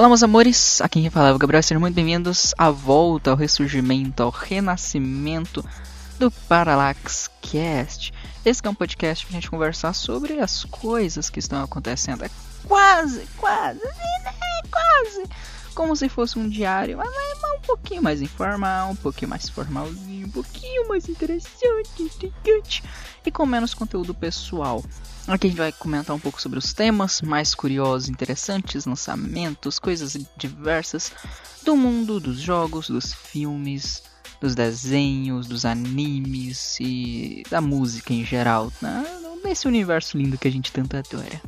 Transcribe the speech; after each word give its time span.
Olá, 0.00 0.08
meus 0.08 0.22
amores, 0.22 0.80
aqui 0.80 0.98
quem 1.02 1.10
fala 1.10 1.28
é 1.28 1.36
Gabriel, 1.36 1.62
sejam 1.62 1.78
muito 1.78 1.94
bem-vindos 1.94 2.54
à 2.56 2.70
volta, 2.70 3.32
ao 3.32 3.36
ressurgimento, 3.36 4.22
ao 4.22 4.30
renascimento 4.30 5.62
do 6.18 6.30
Parallax 6.30 7.30
Cast. 7.42 8.10
Esse 8.42 8.62
é 8.64 8.70
um 8.70 8.74
podcast 8.74 9.26
para 9.26 9.36
a 9.36 9.38
gente 9.38 9.50
conversar 9.50 9.92
sobre 9.92 10.40
as 10.40 10.64
coisas 10.64 11.28
que 11.28 11.38
estão 11.38 11.62
acontecendo. 11.62 12.24
É 12.24 12.30
quase, 12.66 13.26
quase, 13.36 13.78
né? 13.84 13.92
quase 14.70 15.28
como 15.74 15.94
se 15.94 16.08
fosse 16.08 16.38
um 16.38 16.48
diário, 16.48 16.96
mas 16.96 17.10
um 17.58 17.60
pouquinho 17.60 18.02
mais 18.02 18.22
informal, 18.22 18.92
um 18.92 18.96
pouquinho 18.96 19.28
mais 19.28 19.50
formalzinho, 19.50 20.26
um 20.26 20.30
pouquinho 20.30 20.88
mais 20.88 21.10
interessante 21.10 22.10
e 23.26 23.30
com 23.30 23.44
menos 23.44 23.74
conteúdo 23.74 24.14
pessoal. 24.14 24.82
Aqui 25.30 25.46
a 25.46 25.50
gente 25.50 25.58
vai 25.58 25.70
comentar 25.70 26.14
um 26.14 26.18
pouco 26.18 26.42
sobre 26.42 26.58
os 26.58 26.72
temas 26.72 27.22
mais 27.22 27.54
curiosos, 27.54 28.08
interessantes, 28.08 28.84
lançamentos, 28.84 29.78
coisas 29.78 30.18
diversas 30.36 31.12
do 31.64 31.76
mundo 31.76 32.18
dos 32.18 32.40
jogos, 32.40 32.90
dos 32.90 33.14
filmes, 33.14 34.02
dos 34.40 34.56
desenhos, 34.56 35.46
dos 35.46 35.64
animes 35.64 36.76
e 36.80 37.44
da 37.48 37.60
música 37.60 38.12
em 38.12 38.24
geral, 38.24 38.72
né? 38.82 39.04
nesse 39.44 39.68
universo 39.68 40.18
lindo 40.18 40.36
que 40.36 40.48
a 40.48 40.50
gente 40.50 40.72
tanto 40.72 40.96
adora. 40.96 41.40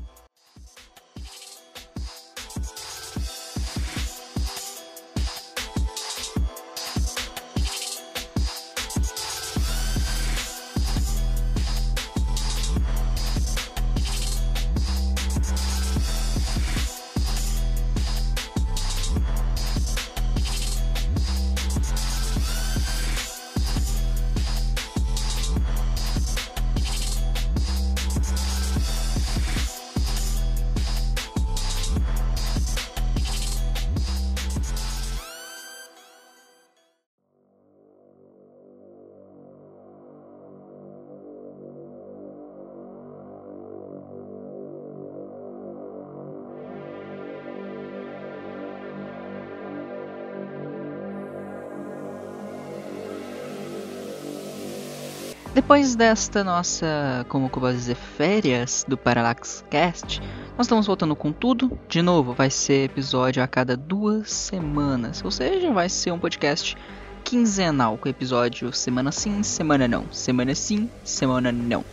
Depois 55.54 55.94
desta 55.94 56.42
nossa, 56.42 57.26
como 57.28 57.44
eu 57.44 57.50
posso 57.50 57.74
dizer, 57.74 57.94
férias 57.94 58.86
do 58.88 58.96
Parallax 58.96 59.62
Cast, 59.68 60.18
nós 60.56 60.64
estamos 60.64 60.86
voltando 60.86 61.14
com 61.14 61.30
tudo. 61.30 61.78
De 61.86 62.00
novo, 62.00 62.32
vai 62.32 62.48
ser 62.48 62.84
episódio 62.86 63.42
a 63.42 63.46
cada 63.46 63.76
duas 63.76 64.32
semanas, 64.32 65.22
ou 65.22 65.30
seja, 65.30 65.70
vai 65.70 65.90
ser 65.90 66.10
um 66.10 66.18
podcast 66.18 66.74
quinzenal, 67.22 67.98
com 67.98 68.08
episódio 68.08 68.72
semana 68.72 69.12
sim, 69.12 69.42
semana 69.42 69.86
não, 69.86 70.10
semana 70.10 70.54
sim, 70.54 70.88
semana 71.04 71.52
não. 71.52 71.84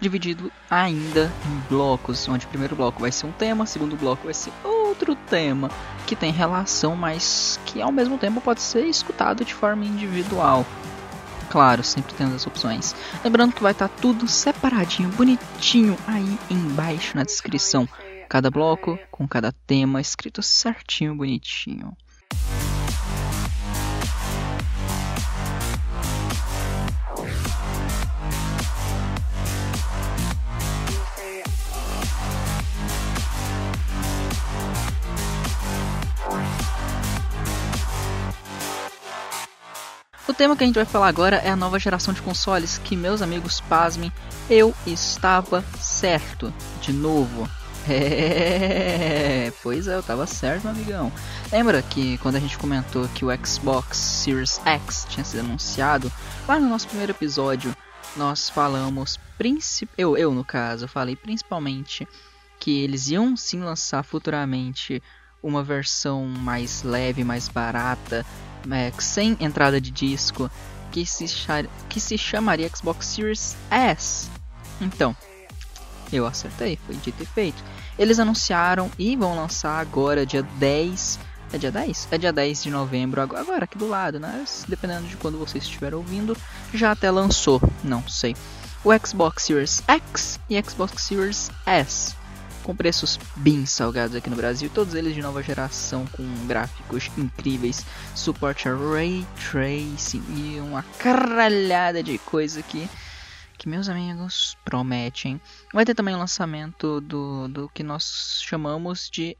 Dividido 0.00 0.50
ainda 0.68 1.30
em 1.46 1.68
blocos, 1.68 2.28
onde 2.28 2.44
o 2.44 2.48
primeiro 2.48 2.74
bloco 2.74 3.00
vai 3.00 3.12
ser 3.12 3.26
um 3.26 3.32
tema, 3.32 3.62
o 3.62 3.66
segundo 3.68 3.96
bloco 3.96 4.24
vai 4.24 4.34
ser 4.34 4.52
outro 4.64 5.14
tema 5.14 5.70
que 6.08 6.16
tem 6.16 6.32
relação, 6.32 6.96
mas 6.96 7.60
que 7.66 7.80
ao 7.80 7.92
mesmo 7.92 8.18
tempo 8.18 8.40
pode 8.40 8.60
ser 8.60 8.84
escutado 8.86 9.44
de 9.44 9.54
forma 9.54 9.84
individual 9.84 10.66
claro, 11.50 11.82
sempre 11.82 12.14
tendo 12.14 12.34
as 12.34 12.46
opções. 12.46 12.94
Lembrando 13.24 13.52
que 13.52 13.62
vai 13.62 13.72
estar 13.72 13.88
tá 13.88 13.94
tudo 14.00 14.26
separadinho, 14.28 15.10
bonitinho 15.10 15.98
aí 16.06 16.38
embaixo 16.48 17.16
na 17.16 17.24
descrição. 17.24 17.86
Cada 18.28 18.50
bloco 18.50 18.98
com 19.10 19.26
cada 19.26 19.52
tema 19.66 20.00
escrito 20.00 20.40
certinho, 20.40 21.16
bonitinho. 21.16 21.96
Tema 40.40 40.56
que 40.56 40.64
a 40.64 40.66
gente 40.66 40.76
vai 40.76 40.86
falar 40.86 41.08
agora 41.08 41.36
é 41.36 41.50
a 41.50 41.56
nova 41.56 41.78
geração 41.78 42.14
de 42.14 42.22
consoles, 42.22 42.78
que 42.78 42.96
meus 42.96 43.20
amigos 43.20 43.60
pasmem, 43.60 44.10
eu 44.48 44.74
estava 44.86 45.62
certo, 45.78 46.50
de 46.80 46.94
novo. 46.94 47.46
É, 47.88 49.52
pois 49.62 49.88
é, 49.88 49.94
eu 49.94 50.00
estava 50.00 50.26
certo, 50.26 50.64
meu 50.64 50.72
amigão. 50.72 51.12
Lembra 51.50 51.82
que 51.82 52.18
quando 52.18 52.36
a 52.36 52.38
gente 52.38 52.56
comentou 52.58 53.08
que 53.08 53.24
o 53.24 53.28
Xbox 53.44 53.96
Series 53.96 54.60
X 54.64 55.06
tinha 55.08 55.24
sido 55.24 55.40
anunciado, 55.40 56.12
lá 56.46 56.60
no 56.60 56.68
nosso 56.68 56.86
primeiro 56.86 57.12
episódio, 57.12 57.74
nós 58.16 58.50
falamos, 58.50 59.18
eu, 59.96 60.16
eu 60.16 60.32
no 60.32 60.44
caso, 60.44 60.86
falei 60.86 61.16
principalmente 61.16 62.06
que 62.58 62.82
eles 62.82 63.08
iam 63.08 63.36
sim 63.36 63.60
lançar 63.60 64.04
futuramente 64.04 65.02
uma 65.42 65.62
versão 65.62 66.26
mais 66.26 66.82
leve, 66.82 67.24
mais 67.24 67.48
barata, 67.48 68.24
é, 68.70 68.92
sem 68.98 69.36
entrada 69.40 69.80
de 69.80 69.90
disco, 69.90 70.50
que 70.90 71.06
se, 71.06 71.24
que 71.88 72.00
se 72.00 72.18
chamaria 72.18 72.70
Xbox 72.74 73.06
Series 73.06 73.56
S. 73.70 74.28
Então, 74.80 75.16
eu 76.12 76.26
acertei, 76.26 76.78
foi 76.84 76.96
dito 76.96 77.22
e 77.22 77.26
feito. 77.26 77.62
Eles 77.98 78.18
anunciaram 78.18 78.90
e 78.98 79.16
vão 79.16 79.36
lançar 79.36 79.78
agora, 79.78 80.26
dia 80.26 80.42
10. 80.42 81.18
É 81.52 81.58
dia 81.58 81.72
10? 81.72 82.08
É 82.10 82.18
dia 82.18 82.32
10 82.32 82.62
de 82.64 82.70
novembro, 82.70 83.20
agora 83.20 83.64
aqui 83.64 83.76
do 83.76 83.88
lado, 83.88 84.20
né? 84.20 84.44
Dependendo 84.68 85.06
de 85.06 85.16
quando 85.16 85.38
você 85.38 85.58
estiver 85.58 85.94
ouvindo, 85.94 86.36
já 86.72 86.92
até 86.92 87.10
lançou, 87.10 87.60
não 87.82 88.06
sei. 88.08 88.36
O 88.84 88.90
Xbox 89.06 89.44
Series 89.44 89.82
X 89.86 90.40
e 90.48 90.62
Xbox 90.62 91.02
Series 91.02 91.50
S 91.66 92.19
com 92.62 92.74
preços 92.74 93.18
bem 93.36 93.66
salgados 93.66 94.14
aqui 94.14 94.30
no 94.30 94.36
Brasil, 94.36 94.70
todos 94.72 94.94
eles 94.94 95.14
de 95.14 95.22
nova 95.22 95.42
geração 95.42 96.06
com 96.06 96.24
gráficos 96.46 97.10
incríveis, 97.16 97.84
suporte 98.14 98.68
a 98.68 98.74
ray 98.74 99.26
tracing 99.50 100.22
e 100.28 100.60
uma 100.60 100.82
caralhada 100.98 102.02
de 102.02 102.18
coisa 102.18 102.62
que 102.62 102.88
que 103.60 103.68
meus 103.68 103.90
amigos 103.90 104.56
prometem. 104.64 105.38
Vai 105.74 105.84
ter 105.84 105.94
também 105.94 106.14
o 106.14 106.18
lançamento 106.18 106.98
do, 106.98 107.46
do 107.46 107.68
que 107.68 107.82
nós 107.82 108.40
chamamos 108.42 109.10
de 109.10 109.36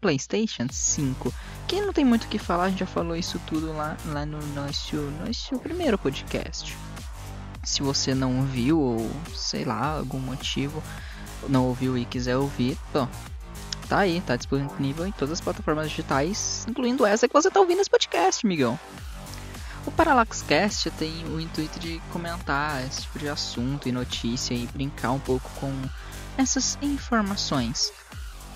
PlayStation 0.00 0.68
5, 0.70 1.34
que 1.66 1.80
não 1.80 1.92
tem 1.92 2.04
muito 2.04 2.24
o 2.24 2.28
que 2.28 2.38
falar, 2.38 2.64
a 2.64 2.68
gente 2.70 2.78
já 2.78 2.86
falou 2.86 3.16
isso 3.16 3.40
tudo 3.44 3.72
lá, 3.72 3.96
lá 4.06 4.24
no 4.24 4.38
nosso, 4.54 4.96
nosso 4.96 5.58
primeiro 5.58 5.98
podcast. 5.98 6.76
Se 7.64 7.82
você 7.82 8.14
não 8.14 8.44
viu 8.44 8.78
ou 8.78 9.10
sei 9.34 9.64
lá, 9.64 9.96
algum 9.98 10.20
motivo, 10.20 10.80
não 11.48 11.66
ouviu 11.66 11.96
e 11.96 12.04
quiser 12.04 12.36
ouvir, 12.36 12.78
tá 13.88 13.98
aí, 13.98 14.20
tá 14.20 14.36
disponível 14.36 15.06
em 15.06 15.12
todas 15.12 15.32
as 15.32 15.40
plataformas 15.40 15.90
digitais, 15.90 16.66
incluindo 16.68 17.06
essa 17.06 17.28
que 17.28 17.34
você 17.34 17.50
tá 17.50 17.60
ouvindo 17.60 17.80
esse 17.80 17.90
podcast, 17.90 18.46
amigão. 18.46 18.78
O 19.86 19.92
Parallax 19.92 20.42
Cast 20.42 20.90
tem 20.92 21.24
o 21.26 21.40
intuito 21.40 21.78
de 21.78 22.00
comentar 22.12 22.84
esse 22.84 23.02
tipo 23.02 23.20
de 23.20 23.28
assunto 23.28 23.88
e 23.88 23.92
notícia 23.92 24.52
e 24.52 24.66
brincar 24.66 25.12
um 25.12 25.20
pouco 25.20 25.48
com 25.60 25.72
essas 26.36 26.76
informações. 26.82 27.92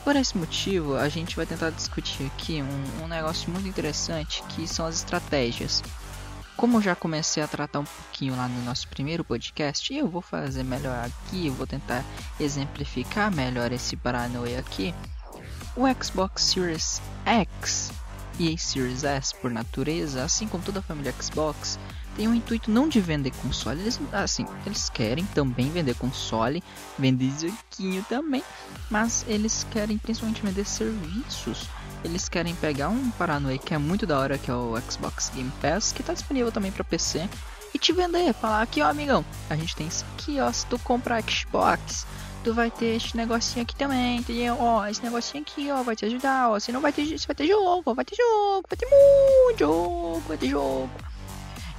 Por 0.02 0.16
esse 0.16 0.36
motivo, 0.36 0.96
a 0.96 1.08
gente 1.08 1.36
vai 1.36 1.46
tentar 1.46 1.70
discutir 1.70 2.26
aqui 2.26 2.60
um, 2.62 3.04
um 3.04 3.06
negócio 3.06 3.48
muito 3.50 3.68
interessante 3.68 4.42
que 4.48 4.66
são 4.66 4.86
as 4.86 4.96
estratégias. 4.96 5.82
Como 6.60 6.82
já 6.82 6.94
comecei 6.94 7.42
a 7.42 7.48
tratar 7.48 7.80
um 7.80 7.84
pouquinho 7.84 8.36
lá 8.36 8.46
no 8.46 8.62
nosso 8.62 8.86
primeiro 8.88 9.24
podcast, 9.24 9.94
eu 9.94 10.06
vou 10.06 10.20
fazer 10.20 10.62
melhor 10.62 11.06
aqui, 11.06 11.46
eu 11.46 11.54
vou 11.54 11.66
tentar 11.66 12.04
exemplificar 12.38 13.34
melhor 13.34 13.72
esse 13.72 13.96
paranoia 13.96 14.58
aqui. 14.58 14.94
O 15.74 15.84
Xbox 16.04 16.42
Series 16.42 17.00
X 17.24 17.90
e 18.38 18.58
Series 18.58 19.04
S, 19.04 19.34
por 19.36 19.50
natureza, 19.50 20.22
assim 20.22 20.46
como 20.46 20.62
toda 20.62 20.80
a 20.80 20.82
família 20.82 21.14
Xbox, 21.18 21.78
tem 22.14 22.28
o 22.28 22.34
intuito 22.34 22.70
não 22.70 22.90
de 22.90 23.00
vender 23.00 23.32
console, 23.36 23.80
eles, 23.80 23.98
assim, 24.12 24.44
eles 24.66 24.90
querem 24.90 25.24
também 25.24 25.70
vender 25.70 25.94
console, 25.94 26.62
vender 26.98 27.30
joguinho 27.40 28.04
também, 28.06 28.44
mas 28.90 29.24
eles 29.26 29.66
querem 29.70 29.96
principalmente 29.96 30.42
vender 30.42 30.66
serviços 30.66 31.70
eles 32.04 32.28
querem 32.28 32.54
pegar 32.54 32.88
um 32.88 33.10
Paranoia 33.10 33.58
que 33.58 33.74
é 33.74 33.78
muito 33.78 34.06
da 34.06 34.18
hora, 34.18 34.38
que 34.38 34.50
é 34.50 34.54
o 34.54 34.80
Xbox 34.90 35.30
Game 35.34 35.52
Pass, 35.60 35.92
que 35.92 36.00
está 36.00 36.12
disponível 36.12 36.50
também 36.52 36.72
para 36.72 36.84
PC, 36.84 37.28
e 37.74 37.78
te 37.78 37.92
vender, 37.92 38.32
falar 38.34 38.62
aqui 38.62 38.82
ó 38.82 38.88
amigão, 38.88 39.24
a 39.48 39.56
gente 39.56 39.76
tem 39.76 39.86
isso 39.86 40.04
aqui 40.14 40.40
ó, 40.40 40.50
se 40.52 40.66
tu 40.66 40.78
comprar 40.78 41.22
Xbox, 41.22 42.06
tu 42.42 42.54
vai 42.54 42.70
ter 42.70 42.96
esse 42.96 43.16
negocinho 43.16 43.62
aqui 43.62 43.74
também, 43.74 44.18
entendeu? 44.18 44.56
Ó, 44.58 44.86
esse 44.86 45.02
negocinho 45.02 45.42
aqui, 45.42 45.70
ó, 45.70 45.82
vai 45.82 45.94
te 45.94 46.04
ajudar, 46.06 46.50
ó. 46.50 46.58
Você 46.58 46.72
não 46.72 46.80
vai 46.80 46.92
ter, 46.92 47.06
você 47.06 47.26
vai 47.26 47.36
ter 47.36 47.46
jogo, 47.46 47.94
vai 47.94 48.04
ter 48.04 48.16
jogo, 48.16 48.66
vai 48.68 48.76
ter 48.76 48.86
muito 48.86 49.58
jogo, 49.58 50.22
vai 50.26 50.36
ter 50.36 50.48
jogo. 50.48 50.90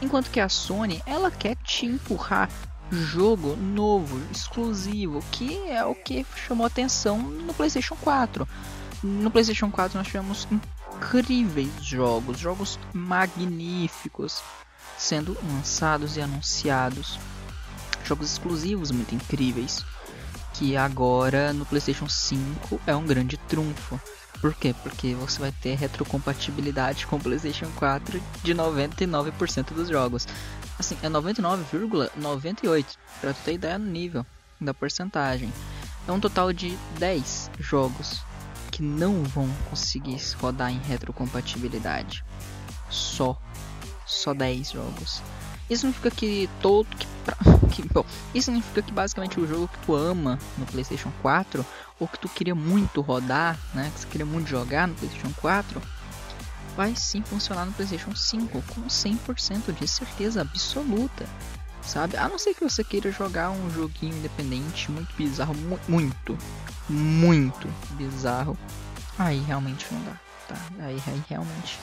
Enquanto 0.01 0.29
que 0.31 0.39
a 0.39 0.49
Sony, 0.49 1.01
ela 1.05 1.29
quer 1.29 1.55
te 1.57 1.85
empurrar 1.85 2.49
jogo 2.91 3.55
novo, 3.55 4.19
exclusivo, 4.31 5.23
que 5.31 5.69
é 5.69 5.83
o 5.85 5.95
que 5.95 6.25
chamou 6.35 6.65
atenção 6.65 7.17
no 7.17 7.53
PlayStation 7.53 7.95
4. 8.01 8.47
No 9.03 9.31
PlayStation 9.31 9.71
4 9.71 9.97
nós 9.97 10.05
tivemos 10.05 10.47
incríveis 10.51 11.71
jogos, 11.81 12.37
jogos 12.37 12.79
magníficos 12.93 14.43
sendo 14.95 15.35
lançados 15.43 16.17
e 16.17 16.21
anunciados. 16.21 17.19
Jogos 18.05 18.31
exclusivos 18.31 18.91
muito 18.91 19.15
incríveis 19.15 19.83
que 20.53 20.77
agora 20.77 21.51
no 21.51 21.65
PlayStation 21.65 22.07
5 22.07 22.79
é 22.85 22.95
um 22.95 23.05
grande 23.05 23.37
trunfo. 23.37 23.99
Por 24.39 24.53
quê? 24.53 24.75
Porque 24.83 25.15
você 25.15 25.39
vai 25.39 25.51
ter 25.51 25.75
retrocompatibilidade 25.75 27.07
com 27.07 27.15
o 27.15 27.19
PlayStation 27.19 27.71
4 27.77 28.21
de 28.43 28.53
99% 28.53 29.73
dos 29.73 29.89
jogos. 29.89 30.27
Assim, 30.77 30.97
é 31.01 31.09
99,98 31.09 32.85
para 33.19 33.33
tu 33.33 33.39
ter 33.43 33.53
ideia 33.53 33.79
no 33.79 33.89
nível 33.89 34.23
da 34.59 34.73
porcentagem. 34.73 35.51
É 36.07 36.11
um 36.11 36.19
total 36.19 36.53
de 36.53 36.77
10 36.99 37.51
jogos 37.59 38.21
que 38.71 38.81
não 38.81 39.23
vão 39.23 39.49
conseguir 39.69 40.17
rodar 40.39 40.71
em 40.71 40.79
retrocompatibilidade. 40.79 42.23
Só. 42.89 43.37
Só 44.05 44.33
10 44.33 44.71
jogos. 44.71 45.21
Isso 45.69 45.81
significa 45.81 46.11
que 46.11 46.49
todo. 46.61 46.87
Que, 46.95 47.07
que, 47.81 47.93
bom, 47.93 48.05
isso 48.33 48.51
que 48.83 48.91
basicamente 48.91 49.39
o 49.39 49.47
jogo 49.47 49.67
que 49.67 49.85
tu 49.85 49.95
ama 49.95 50.39
no 50.57 50.65
PlayStation 50.65 51.11
4, 51.21 51.65
ou 51.99 52.07
que 52.07 52.19
tu 52.19 52.27
queria 52.27 52.55
muito 52.55 53.01
rodar, 53.01 53.57
né? 53.73 53.91
Que 53.93 54.01
você 54.01 54.07
queria 54.07 54.25
muito 54.25 54.47
jogar 54.47 54.87
no 54.87 54.95
PlayStation 54.95 55.31
4, 55.39 55.81
vai 56.75 56.95
sim 56.95 57.21
funcionar 57.21 57.65
no 57.65 57.71
PlayStation 57.73 58.15
5 58.15 58.61
com 58.63 58.81
100% 58.81 59.73
de 59.79 59.87
certeza 59.87 60.41
absoluta. 60.41 61.25
Sabe? 61.83 62.15
A 62.17 62.27
não 62.29 62.37
ser 62.37 62.53
que 62.53 62.63
você 62.63 62.83
queira 62.83 63.11
jogar 63.11 63.49
um 63.49 63.69
joguinho 63.71 64.15
independente 64.15 64.91
muito 64.91 65.13
bizarro, 65.15 65.55
mu 65.55 65.79
muito, 65.87 66.37
muito 66.87 67.67
bizarro. 67.91 68.57
Aí 69.17 69.39
realmente 69.39 69.85
não 69.91 70.01
dá, 70.03 70.19
tá? 70.47 70.55
Aí, 70.79 71.01
aí 71.07 71.23
realmente 71.27 71.79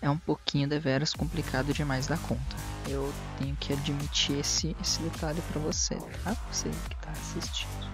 é 0.00 0.10
um 0.10 0.18
pouquinho 0.18 0.68
deveras 0.68 1.12
complicado 1.12 1.72
demais 1.72 2.06
da 2.06 2.16
conta. 2.16 2.56
Eu 2.88 3.12
tenho 3.38 3.56
que 3.56 3.72
admitir 3.72 4.38
esse, 4.38 4.76
esse 4.80 5.00
detalhe 5.02 5.42
para 5.52 5.60
você, 5.60 5.96
tá? 6.22 6.36
Você 6.50 6.70
que 6.88 6.96
tá 6.96 7.10
assistindo. 7.10 7.90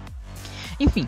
Enfim, 0.79 1.07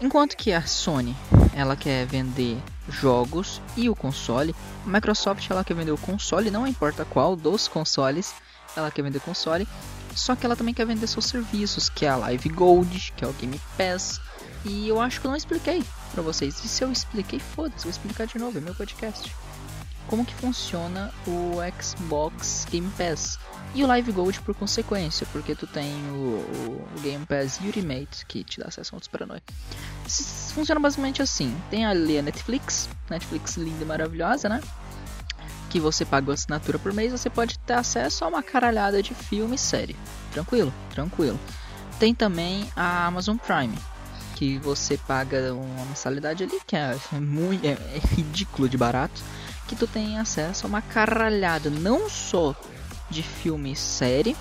enquanto 0.00 0.36
que 0.36 0.52
a 0.52 0.66
Sony 0.66 1.16
ela 1.54 1.76
quer 1.76 2.06
vender 2.06 2.58
jogos 2.88 3.60
e 3.76 3.88
o 3.88 3.96
console, 3.96 4.54
a 4.84 4.88
Microsoft 4.88 5.50
ela 5.50 5.64
quer 5.64 5.74
vender 5.74 5.92
o 5.92 5.98
console, 5.98 6.50
não 6.50 6.66
importa 6.66 7.04
qual 7.04 7.34
dos 7.34 7.66
consoles, 7.66 8.34
ela 8.76 8.90
quer 8.90 9.02
vender 9.02 9.20
console, 9.20 9.66
só 10.14 10.36
que 10.36 10.46
ela 10.46 10.56
também 10.56 10.74
quer 10.74 10.86
vender 10.86 11.06
seus 11.06 11.26
serviços, 11.26 11.88
que 11.88 12.06
é 12.06 12.08
a 12.08 12.16
Live 12.16 12.48
Gold, 12.50 13.12
que 13.16 13.24
é 13.24 13.28
o 13.28 13.32
Game 13.32 13.60
Pass, 13.76 14.20
e 14.64 14.88
eu 14.88 15.00
acho 15.00 15.20
que 15.20 15.26
eu 15.26 15.30
não 15.30 15.36
expliquei 15.36 15.82
para 16.12 16.22
vocês. 16.22 16.62
E 16.64 16.68
se 16.68 16.82
eu 16.82 16.90
expliquei, 16.90 17.38
foda-se, 17.38 17.84
vou 17.84 17.90
explicar 17.90 18.26
de 18.26 18.38
novo, 18.38 18.58
é 18.58 18.60
meu 18.60 18.74
podcast 18.74 19.34
como 20.06 20.24
que 20.24 20.34
funciona 20.34 21.12
o 21.26 21.56
Xbox 21.82 22.66
Game 22.70 22.90
Pass 22.96 23.38
e 23.74 23.82
o 23.82 23.86
Live 23.86 24.12
Gold 24.12 24.40
por 24.40 24.54
consequência, 24.54 25.26
porque 25.32 25.54
tu 25.54 25.66
tem 25.66 25.92
o, 26.10 26.86
o 26.96 27.00
Game 27.02 27.26
Pass 27.26 27.60
Ultimate 27.60 28.24
que 28.26 28.44
te 28.44 28.60
dá 28.60 28.66
acesso 28.68 28.94
a 28.94 28.96
outros 28.96 29.08
paranoia. 29.08 29.42
Funciona 30.54 30.80
basicamente 30.80 31.20
assim: 31.20 31.54
tem 31.70 31.84
ali 31.84 32.18
a 32.18 32.22
Netflix, 32.22 32.88
Netflix 33.10 33.56
linda 33.56 33.82
e 33.82 33.86
maravilhosa, 33.86 34.48
né? 34.48 34.60
Que 35.76 35.80
você 35.80 36.06
paga 36.06 36.30
a 36.30 36.34
assinatura 36.34 36.78
por 36.78 36.94
mês, 36.94 37.12
você 37.12 37.28
pode 37.28 37.58
ter 37.58 37.74
acesso 37.74 38.24
a 38.24 38.28
uma 38.28 38.42
caralhada 38.42 39.02
de 39.02 39.12
filme 39.12 39.56
e 39.56 39.58
série. 39.58 39.94
Tranquilo, 40.32 40.72
tranquilo. 40.88 41.38
Tem 41.98 42.14
também 42.14 42.66
a 42.74 43.04
Amazon 43.04 43.36
Prime, 43.36 43.76
que 44.36 44.56
você 44.58 44.96
paga 44.96 45.52
uma 45.52 45.84
mensalidade 45.84 46.44
ali 46.44 46.58
que 46.66 46.74
é, 46.74 46.96
muito, 47.20 47.66
é, 47.66 47.72
é 47.72 47.98
ridículo 48.14 48.70
de 48.70 48.78
barato 48.78 49.22
que 49.68 49.76
tu 49.76 49.86
tem 49.86 50.18
acesso 50.18 50.64
a 50.64 50.68
uma 50.68 50.80
caralhada 50.80 51.68
não 51.68 52.08
só 52.08 52.54
de 53.10 53.22
filme 53.22 53.72
e 53.72 53.76
série, 53.76 54.34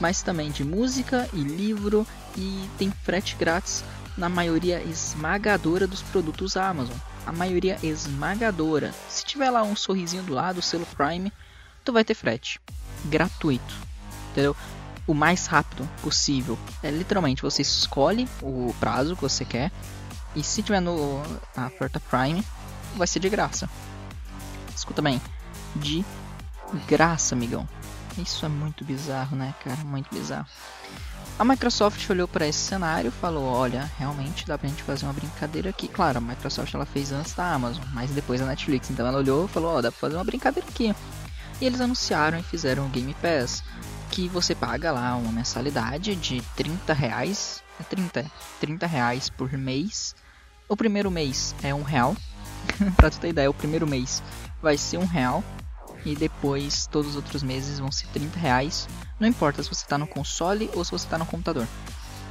mas 0.00 0.22
também 0.22 0.48
de 0.48 0.62
música 0.62 1.28
e 1.32 1.38
livro 1.42 2.06
e 2.36 2.70
tem 2.78 2.92
frete 3.02 3.34
grátis 3.34 3.82
na 4.16 4.28
maioria 4.28 4.80
esmagadora 4.80 5.88
dos 5.88 6.02
produtos 6.02 6.56
Amazon. 6.56 6.96
A 7.26 7.32
maioria 7.32 7.78
esmagadora. 7.82 8.92
Se 9.08 9.24
tiver 9.24 9.50
lá 9.50 9.62
um 9.62 9.76
sorrisinho 9.76 10.22
do 10.22 10.34
lado, 10.34 10.58
o 10.58 10.62
selo 10.62 10.86
Prime, 10.86 11.32
tu 11.84 11.92
vai 11.92 12.04
ter 12.04 12.14
frete 12.14 12.60
gratuito. 13.04 13.74
Entendeu? 14.30 14.56
O 15.06 15.14
mais 15.14 15.46
rápido 15.46 15.88
possível. 16.00 16.58
É 16.82 16.90
literalmente 16.90 17.42
você 17.42 17.62
escolhe 17.62 18.28
o 18.40 18.74
prazo 18.80 19.16
que 19.16 19.22
você 19.22 19.44
quer 19.44 19.70
e 20.34 20.42
se 20.42 20.62
tiver 20.62 20.80
no 20.80 21.22
na 21.56 21.66
oferta 21.66 22.00
Prime, 22.00 22.44
vai 22.96 23.06
ser 23.06 23.20
de 23.20 23.28
graça 23.28 23.68
escuta 24.82 25.00
bem, 25.00 25.20
de 25.76 26.04
graça, 26.88 27.34
amigão. 27.34 27.68
Isso 28.18 28.44
é 28.44 28.48
muito 28.48 28.84
bizarro, 28.84 29.36
né, 29.36 29.54
cara? 29.62 29.82
Muito 29.84 30.12
bizarro. 30.12 30.46
A 31.38 31.44
Microsoft 31.44 32.08
olhou 32.10 32.28
para 32.28 32.46
esse 32.46 32.58
cenário 32.58 33.08
e 33.08 33.20
falou: 33.20 33.44
Olha, 33.44 33.90
realmente 33.98 34.46
dá 34.46 34.56
pra 34.58 34.68
gente 34.68 34.82
fazer 34.82 35.06
uma 35.06 35.12
brincadeira 35.12 35.70
aqui. 35.70 35.88
Claro, 35.88 36.18
a 36.18 36.20
Microsoft 36.20 36.72
ela 36.74 36.86
fez 36.86 37.10
antes 37.10 37.32
da 37.32 37.52
Amazon, 37.52 37.84
mas 37.92 38.10
depois 38.10 38.40
da 38.40 38.46
Netflix. 38.46 38.90
Então 38.90 39.06
ela 39.06 39.18
olhou 39.18 39.46
e 39.46 39.48
falou: 39.48 39.74
Ó, 39.74 39.78
oh, 39.78 39.82
dá 39.82 39.90
pra 39.90 40.00
fazer 40.00 40.16
uma 40.16 40.24
brincadeira 40.24 40.68
aqui. 40.68 40.94
E 41.60 41.64
eles 41.64 41.80
anunciaram 41.80 42.38
e 42.38 42.42
fizeram 42.42 42.86
o 42.86 42.88
Game 42.88 43.14
Pass, 43.14 43.62
que 44.10 44.28
você 44.28 44.54
paga 44.54 44.92
lá 44.92 45.16
uma 45.16 45.32
mensalidade 45.32 46.14
de 46.16 46.40
30 46.56 46.92
reais. 46.92 47.62
É 47.80 47.82
30, 47.82 48.30
30 48.60 48.86
reais 48.86 49.30
por 49.30 49.52
mês. 49.52 50.14
O 50.68 50.76
primeiro 50.76 51.10
mês 51.10 51.54
é 51.62 51.74
um 51.74 51.82
real. 51.82 52.16
pra 52.96 53.10
tu 53.10 53.18
ter 53.18 53.28
ideia, 53.30 53.50
o 53.50 53.54
primeiro 53.54 53.86
mês 53.86 54.22
vai 54.60 54.76
ser 54.76 54.98
um 54.98 55.06
real 55.06 55.42
e 56.04 56.14
depois 56.14 56.86
todos 56.86 57.10
os 57.10 57.16
outros 57.16 57.42
meses 57.42 57.78
vão 57.78 57.92
ser 57.92 58.06
30 58.08 58.38
reais. 58.38 58.88
Não 59.18 59.28
importa 59.28 59.62
se 59.62 59.68
você 59.68 59.84
está 59.84 59.96
no 59.96 60.06
console 60.06 60.70
ou 60.74 60.84
se 60.84 60.90
você 60.90 61.06
está 61.06 61.18
no 61.18 61.26
computador. 61.26 61.66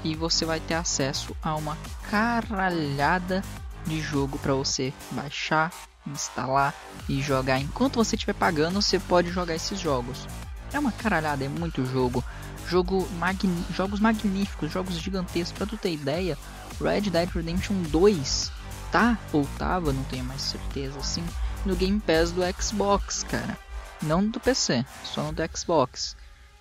E 0.04 0.16
você 0.16 0.46
vai 0.46 0.60
ter 0.60 0.74
acesso 0.74 1.36
a 1.42 1.56
uma 1.56 1.78
caralhada 2.10 3.44
de 3.86 4.02
jogo 4.02 4.38
para 4.40 4.54
você 4.54 4.94
baixar, 5.12 5.72
instalar 6.08 6.74
e 7.08 7.22
jogar. 7.22 7.60
Enquanto 7.60 7.96
você 7.96 8.16
estiver 8.16 8.34
pagando, 8.34 8.82
você 8.82 9.00
pode 9.00 9.30
jogar 9.30 9.56
esses 9.56 9.80
jogos. 9.80 10.28
É 10.74 10.80
uma 10.80 10.92
caralhada, 10.92 11.44
é 11.46 11.50
muito 11.50 11.86
jogo. 11.86 12.24
Jogo 12.68 13.08
magn... 13.20 13.64
Jogos 13.74 14.00
magníficos, 14.00 14.72
jogos 14.72 14.96
gigantescos. 14.96 15.58
Pra 15.58 15.68
tu 15.68 15.78
ter 15.78 15.94
ideia, 15.94 16.38
Red 16.80 17.02
Dead 17.02 17.30
Redemption 17.30 17.82
2 17.84 18.52
tá 18.92 19.18
ou 19.32 19.48
tava, 19.58 19.94
não 19.94 20.04
tenho 20.04 20.26
mais 20.26 20.42
certeza 20.42 21.00
assim 21.00 21.24
no 21.66 21.76
Game 21.76 22.00
Pass 22.00 22.32
do 22.32 22.42
Xbox, 22.60 23.24
cara. 23.24 23.58
Não 24.02 24.26
do 24.28 24.40
PC, 24.40 24.86
só 25.04 25.24
no 25.24 25.34
do 25.34 25.44
Xbox. 25.56 26.16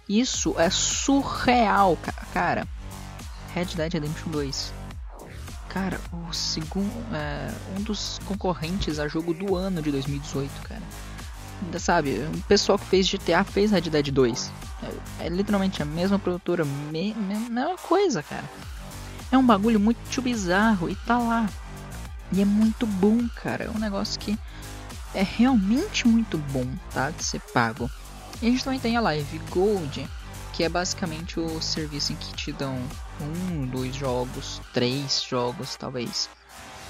Isso 0.09 0.55
é 0.59 0.69
surreal, 0.69 1.97
cara. 2.33 2.67
Red 3.55 3.67
Dead 3.77 3.93
Redemption 3.93 4.31
2. 4.31 4.73
Cara, 5.69 6.01
o 6.13 6.33
segundo, 6.33 6.91
é, 7.15 7.53
um 7.79 7.83
dos 7.83 8.19
concorrentes 8.25 8.99
a 8.99 9.07
jogo 9.07 9.33
do 9.33 9.55
ano 9.55 9.81
de 9.81 9.91
2018, 9.93 10.51
cara. 10.63 10.83
Sabe, 11.79 12.27
o 12.35 12.43
pessoal 12.43 12.79
que 12.79 12.87
fez 12.87 13.09
GTA 13.09 13.45
fez 13.45 13.71
Red 13.71 13.83
Dead 13.83 14.11
2. 14.11 14.53
É, 15.21 15.27
é 15.27 15.29
literalmente 15.29 15.83
a 15.83 15.85
mesma 15.85 16.19
produtora, 16.19 16.65
me, 16.65 17.15
me, 17.15 17.35
mesma 17.39 17.77
coisa, 17.77 18.23
cara. 18.23 18.45
É 19.31 19.39
um 19.39 19.47
bagulho 19.47 19.79
muito 19.79 20.21
bizarro 20.21 20.91
e 20.91 20.97
tá 20.97 21.19
lá. 21.19 21.49
E 22.33 22.43
é 22.43 22.45
muito 22.45 22.87
bom, 22.87 23.29
cara. 23.43 23.65
É 23.65 23.71
um 23.71 23.79
negócio 23.79 24.19
que 24.19 24.37
é 25.15 25.23
realmente 25.23 26.07
muito 26.07 26.39
bom, 26.39 26.67
tá? 26.93 27.11
De 27.11 27.25
ser 27.25 27.41
pago. 27.53 27.91
E 28.41 28.47
a 28.47 28.51
gente 28.51 28.65
também 28.65 28.81
tem 28.81 28.97
a 28.97 29.01
Live 29.01 29.39
Gold, 29.51 30.09
que 30.53 30.65
é 30.65 30.69
basicamente 30.69 31.39
o 31.39 31.61
serviço 31.61 32.13
em 32.13 32.17
que 32.17 32.33
te 32.35 32.53
dão 32.53 32.79
um, 33.21 33.67
dois 33.67 33.95
jogos, 33.95 34.61
três 34.73 35.23
jogos 35.23 35.77
talvez, 35.77 36.29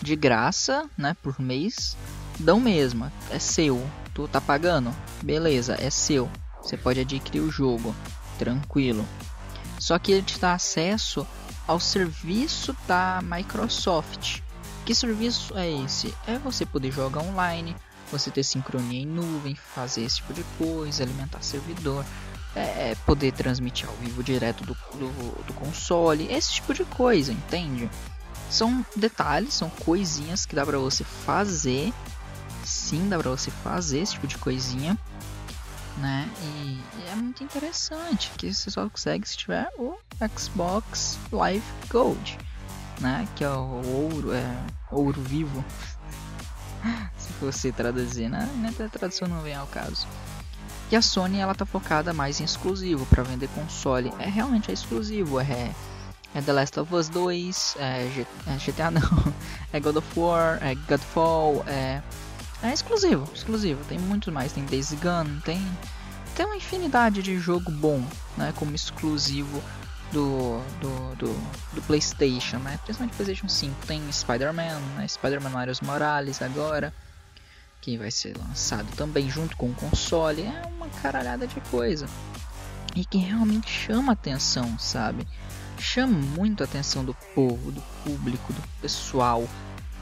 de 0.00 0.16
graça, 0.16 0.88
né, 0.96 1.16
por 1.22 1.40
mês. 1.40 1.96
Dão 2.38 2.60
mesmo, 2.60 3.10
é 3.30 3.38
seu. 3.38 3.84
Tu 4.14 4.26
tá 4.28 4.40
pagando? 4.40 4.94
Beleza, 5.22 5.76
é 5.78 5.90
seu. 5.90 6.30
Você 6.62 6.76
pode 6.76 7.00
adquirir 7.00 7.40
o 7.40 7.50
jogo, 7.50 7.94
tranquilo. 8.38 9.06
Só 9.78 9.98
que 9.98 10.12
ele 10.12 10.22
te 10.22 10.38
dá 10.38 10.52
acesso 10.54 11.26
ao 11.66 11.80
serviço 11.80 12.76
da 12.86 13.20
Microsoft. 13.22 14.40
Que 14.84 14.94
serviço 14.94 15.56
é 15.56 15.70
esse? 15.70 16.14
É 16.26 16.38
você 16.38 16.66
poder 16.66 16.90
jogar 16.90 17.22
online, 17.22 17.76
você 18.10 18.30
ter 18.30 18.42
sincronia 18.42 19.02
em 19.02 19.06
nuvem, 19.06 19.54
fazer 19.54 20.02
esse 20.02 20.16
tipo 20.16 20.32
de 20.32 20.42
coisa, 20.58 21.02
alimentar 21.02 21.42
servidor, 21.42 22.04
é, 22.54 22.94
poder 23.06 23.32
transmitir 23.32 23.88
ao 23.88 23.94
vivo 23.96 24.22
direto 24.22 24.64
do, 24.64 24.74
do, 24.94 25.44
do 25.44 25.54
console, 25.54 26.32
esse 26.32 26.54
tipo 26.54 26.74
de 26.74 26.84
coisa, 26.84 27.32
entende? 27.32 27.88
São 28.50 28.84
detalhes, 28.96 29.54
são 29.54 29.70
coisinhas 29.70 30.44
que 30.44 30.56
dá 30.56 30.66
pra 30.66 30.78
você 30.78 31.04
fazer. 31.04 31.92
Sim, 32.64 33.08
dá 33.08 33.16
pra 33.18 33.30
você 33.30 33.50
fazer 33.50 34.00
esse 34.00 34.14
tipo 34.14 34.26
de 34.26 34.36
coisinha. 34.38 34.98
Né? 35.98 36.28
E, 36.42 36.80
e 36.98 37.08
é 37.12 37.14
muito 37.14 37.44
interessante 37.44 38.30
que 38.36 38.52
você 38.52 38.70
só 38.70 38.88
consegue 38.88 39.28
se 39.28 39.36
tiver 39.36 39.68
o 39.78 39.96
Xbox 40.36 41.18
Live 41.30 41.64
Gold, 41.88 42.38
né? 43.00 43.28
Que 43.36 43.44
é 43.44 43.50
o 43.50 43.82
ouro, 43.86 44.32
é 44.32 44.56
ouro 44.90 45.20
vivo. 45.20 45.64
se 47.16 47.32
você 47.40 47.72
traduzir, 47.72 48.28
né? 48.28 48.48
A 48.84 48.88
tradução 48.88 49.28
não 49.28 49.40
vem 49.40 49.54
ao 49.54 49.66
caso. 49.66 50.06
E 50.90 50.96
a 50.96 51.02
Sony 51.02 51.38
ela 51.38 51.54
tá 51.54 51.64
focada 51.64 52.12
mais 52.12 52.40
em 52.40 52.44
exclusivo 52.44 53.06
para 53.06 53.22
vender 53.22 53.48
console. 53.48 54.12
É 54.18 54.28
realmente 54.28 54.70
é 54.70 54.74
exclusivo, 54.74 55.38
é 55.38 55.72
é 56.34 56.40
The 56.40 56.52
Last 56.52 56.78
of 56.78 56.94
Us 56.94 57.08
2, 57.08 57.76
é, 57.78 58.08
G, 58.14 58.26
é 58.46 58.56
GTA 58.56 58.90
não, 58.92 59.34
é 59.72 59.80
God 59.80 59.96
of 59.96 60.08
War, 60.18 60.58
é 60.62 60.74
Godfall, 60.74 61.64
é, 61.66 62.00
é 62.62 62.72
exclusivo, 62.72 63.28
exclusivo. 63.34 63.84
Tem 63.88 63.98
muito 63.98 64.30
mais, 64.30 64.52
tem 64.52 64.64
Days 64.64 64.92
Gone, 64.92 65.40
tem, 65.40 65.60
tem 66.36 66.46
uma 66.46 66.56
infinidade 66.56 67.22
de 67.22 67.38
jogo 67.38 67.70
bom, 67.70 68.04
né, 68.36 68.52
como 68.56 68.74
exclusivo 68.74 69.60
do, 70.12 70.60
do, 70.80 71.16
do, 71.16 71.32
do 71.74 71.82
PlayStation, 71.82 72.58
né, 72.58 72.78
principalmente 72.84 73.16
PlayStation 73.16 73.48
5. 73.48 73.86
Tem 73.86 74.12
Spider-Man, 74.12 74.80
né, 74.96 75.08
Spider-Man 75.08 75.50
Miles 75.50 75.80
Morales 75.80 76.42
agora, 76.42 76.92
que 77.80 77.96
vai 77.96 78.10
ser 78.10 78.36
lançado 78.36 78.88
também 78.96 79.30
junto 79.30 79.56
com 79.56 79.70
o 79.70 79.74
console. 79.74 80.42
É 80.42 80.62
uma 80.76 80.88
caralhada 81.02 81.46
de 81.46 81.60
coisa 81.62 82.06
e 82.94 83.04
que 83.04 83.18
realmente 83.18 83.70
chama 83.70 84.12
atenção, 84.12 84.78
sabe? 84.78 85.26
chama 85.80 86.12
muito 86.12 86.62
a 86.62 86.66
atenção 86.66 87.04
do 87.04 87.14
povo, 87.34 87.72
do 87.72 87.80
público, 88.04 88.52
do 88.52 88.62
pessoal, 88.80 89.48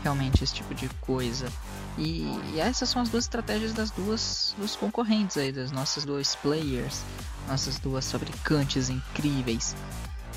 realmente 0.02 0.42
esse 0.42 0.54
tipo 0.54 0.74
de 0.74 0.88
coisa. 1.00 1.48
E, 1.96 2.22
e, 2.52 2.60
essas 2.60 2.88
são 2.88 3.00
as 3.00 3.08
duas 3.08 3.24
estratégias 3.24 3.72
das 3.72 3.90
duas 3.90 4.54
dos 4.58 4.76
concorrentes 4.76 5.36
aí, 5.36 5.52
das 5.52 5.70
nossas 5.70 6.04
duas 6.04 6.34
players, 6.36 7.02
nossas 7.48 7.78
duas 7.78 8.10
fabricantes 8.10 8.88
incríveis. 8.88 9.74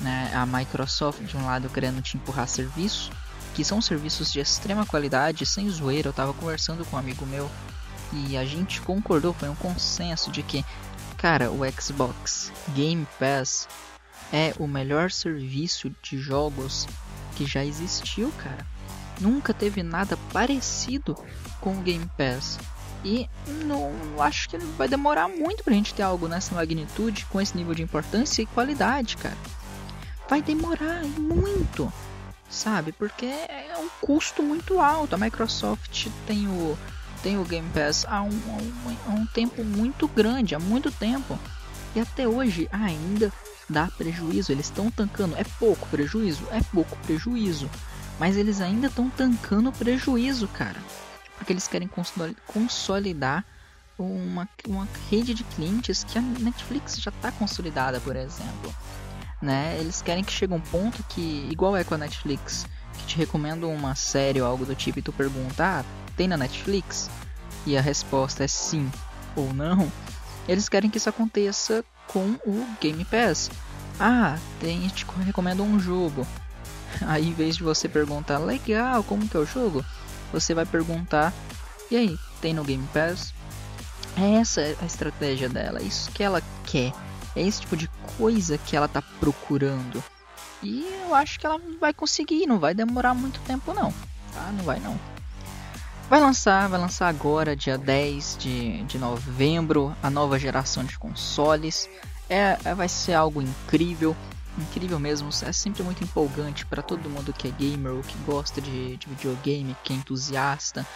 Né? 0.00 0.32
A 0.34 0.44
Microsoft 0.44 1.20
de 1.22 1.36
um 1.36 1.46
lado 1.46 1.68
querendo 1.68 2.02
te 2.02 2.16
empurrar 2.16 2.48
serviço, 2.48 3.10
que 3.54 3.64
são 3.64 3.80
serviços 3.80 4.32
de 4.32 4.40
extrema 4.40 4.86
qualidade, 4.86 5.46
sem 5.46 5.68
zoeira. 5.68 6.08
Eu 6.08 6.12
tava 6.12 6.32
conversando 6.32 6.84
com 6.84 6.96
um 6.96 6.98
amigo 6.98 7.24
meu 7.26 7.50
e 8.12 8.36
a 8.36 8.44
gente 8.44 8.80
concordou, 8.80 9.32
foi 9.32 9.48
um 9.48 9.54
consenso 9.54 10.30
de 10.30 10.42
que, 10.42 10.64
cara, 11.16 11.50
o 11.50 11.60
Xbox 11.80 12.52
Game 12.74 13.06
Pass 13.18 13.68
é 14.32 14.54
o 14.58 14.66
melhor 14.66 15.10
serviço 15.10 15.94
de 16.02 16.18
jogos 16.18 16.86
que 17.36 17.46
já 17.46 17.64
existiu, 17.64 18.32
cara. 18.38 18.66
Nunca 19.20 19.54
teve 19.54 19.82
nada 19.82 20.16
parecido 20.32 21.16
com 21.60 21.78
o 21.78 21.82
Game 21.82 22.10
Pass. 22.16 22.58
E 23.04 23.28
não, 23.64 23.92
não 23.92 24.22
acho 24.22 24.48
que 24.48 24.58
vai 24.58 24.88
demorar 24.88 25.28
muito 25.28 25.64
pra 25.64 25.74
gente 25.74 25.94
ter 25.94 26.02
algo 26.02 26.28
nessa 26.28 26.54
magnitude, 26.54 27.26
com 27.26 27.40
esse 27.40 27.56
nível 27.56 27.74
de 27.74 27.82
importância 27.82 28.42
e 28.42 28.46
qualidade, 28.46 29.16
cara. 29.16 29.36
Vai 30.28 30.40
demorar 30.40 31.02
muito, 31.18 31.92
sabe? 32.48 32.92
Porque 32.92 33.26
é 33.26 33.74
um 33.78 33.88
custo 34.00 34.42
muito 34.42 34.80
alto. 34.80 35.14
A 35.14 35.18
Microsoft 35.18 36.06
tem 36.26 36.46
o, 36.46 36.78
tem 37.22 37.38
o 37.38 37.44
Game 37.44 37.68
Pass 37.70 38.06
há 38.08 38.22
um, 38.22 38.28
um, 38.28 38.96
há 39.08 39.10
um 39.10 39.26
tempo 39.26 39.64
muito 39.64 40.06
grande, 40.08 40.54
há 40.54 40.60
muito 40.60 40.90
tempo. 40.92 41.38
E 41.94 42.00
até 42.00 42.26
hoje 42.26 42.68
ainda 42.72 43.32
dá 43.68 43.88
prejuízo. 43.88 44.52
Eles 44.52 44.66
estão 44.66 44.90
tancando. 44.90 45.36
É 45.36 45.44
pouco 45.58 45.86
prejuízo? 45.88 46.46
É 46.50 46.60
pouco 46.72 46.96
prejuízo. 46.98 47.68
Mas 48.18 48.36
eles 48.36 48.60
ainda 48.60 48.86
estão 48.86 49.10
tancando 49.10 49.72
prejuízo, 49.72 50.46
cara. 50.48 50.80
Porque 51.42 51.52
eles 51.52 51.66
querem 51.66 51.90
consolidar 52.46 53.44
uma, 53.98 54.48
uma 54.64 54.86
rede 55.10 55.34
de 55.34 55.42
clientes 55.42 56.04
que 56.04 56.16
a 56.16 56.22
Netflix 56.22 57.00
já 57.00 57.10
está 57.10 57.32
consolidada, 57.32 57.98
por 57.98 58.14
exemplo. 58.14 58.72
Né? 59.42 59.76
Eles 59.80 60.00
querem 60.00 60.22
que 60.22 60.32
chegue 60.32 60.54
um 60.54 60.60
ponto 60.60 61.02
que, 61.08 61.48
igual 61.50 61.76
é 61.76 61.82
com 61.82 61.96
a 61.96 61.98
Netflix, 61.98 62.64
que 62.96 63.06
te 63.06 63.16
recomenda 63.16 63.66
uma 63.66 63.96
série 63.96 64.40
ou 64.40 64.46
algo 64.46 64.64
do 64.64 64.76
tipo 64.76 65.00
e 65.00 65.02
tu 65.02 65.12
pergunta, 65.12 65.80
ah, 65.80 65.84
tem 66.16 66.28
na 66.28 66.36
Netflix? 66.36 67.10
E 67.66 67.76
a 67.76 67.80
resposta 67.80 68.44
é 68.44 68.46
sim 68.46 68.88
ou 69.34 69.52
não. 69.52 69.90
Eles 70.46 70.68
querem 70.68 70.88
que 70.88 70.98
isso 70.98 71.08
aconteça 71.08 71.84
com 72.06 72.38
o 72.46 72.64
Game 72.80 73.04
Pass. 73.04 73.50
Ah, 73.98 74.38
tem, 74.60 74.86
te 74.90 75.04
recomendo 75.24 75.64
um 75.64 75.80
jogo. 75.80 76.24
Aí, 77.00 77.26
em 77.26 77.32
vez 77.32 77.56
de 77.56 77.64
você 77.64 77.88
perguntar, 77.88 78.38
legal, 78.38 79.02
como 79.02 79.28
que 79.28 79.36
é 79.36 79.40
o 79.40 79.44
jogo? 79.44 79.84
Você 80.32 80.54
vai 80.54 80.64
perguntar, 80.64 81.32
e 81.90 81.96
aí, 81.96 82.18
tem 82.40 82.54
no 82.54 82.64
Game 82.64 82.86
Pass? 82.92 83.34
É 84.16 84.34
essa 84.36 84.60
a 84.80 84.84
estratégia 84.84 85.48
dela, 85.48 85.78
é 85.78 85.82
isso 85.82 86.10
que 86.10 86.22
ela 86.22 86.42
quer. 86.64 86.92
É 87.34 87.42
esse 87.42 87.60
tipo 87.60 87.76
de 87.76 87.88
coisa 88.18 88.58
que 88.58 88.76
ela 88.76 88.88
tá 88.88 89.02
procurando. 89.20 90.02
E 90.62 90.86
eu 91.06 91.14
acho 91.14 91.40
que 91.40 91.46
ela 91.46 91.60
vai 91.80 91.92
conseguir, 91.92 92.46
não 92.46 92.58
vai 92.58 92.74
demorar 92.74 93.14
muito 93.14 93.40
tempo 93.40 93.72
não. 93.72 93.92
Tá? 94.32 94.52
Não 94.52 94.64
vai 94.64 94.78
não. 94.80 94.98
Vai 96.08 96.20
lançar, 96.20 96.68
vai 96.68 96.78
lançar 96.78 97.08
agora, 97.08 97.56
dia 97.56 97.78
10 97.78 98.36
de, 98.38 98.82
de 98.84 98.98
novembro, 98.98 99.96
a 100.02 100.10
nova 100.10 100.38
geração 100.38 100.84
de 100.84 100.98
consoles. 100.98 101.88
É, 102.28 102.58
é, 102.64 102.74
vai 102.74 102.88
ser 102.88 103.14
algo 103.14 103.40
incrível, 103.40 104.16
incrível 104.58 104.98
mesmo. 104.98 105.30
É 105.42 105.52
sempre 105.52 105.82
muito 105.82 106.02
empolgante 106.04 106.66
para 106.66 106.82
todo 106.82 107.08
mundo 107.08 107.32
que 107.32 107.48
é 107.48 107.50
gamer 107.50 107.92
ou 107.92 108.02
que 108.02 108.16
gosta 108.26 108.60
de, 108.60 108.96
de, 108.96 109.08
videogame, 109.08 109.76
que 109.82 109.92
é 109.92 109.96
entusiasta, 109.96 110.86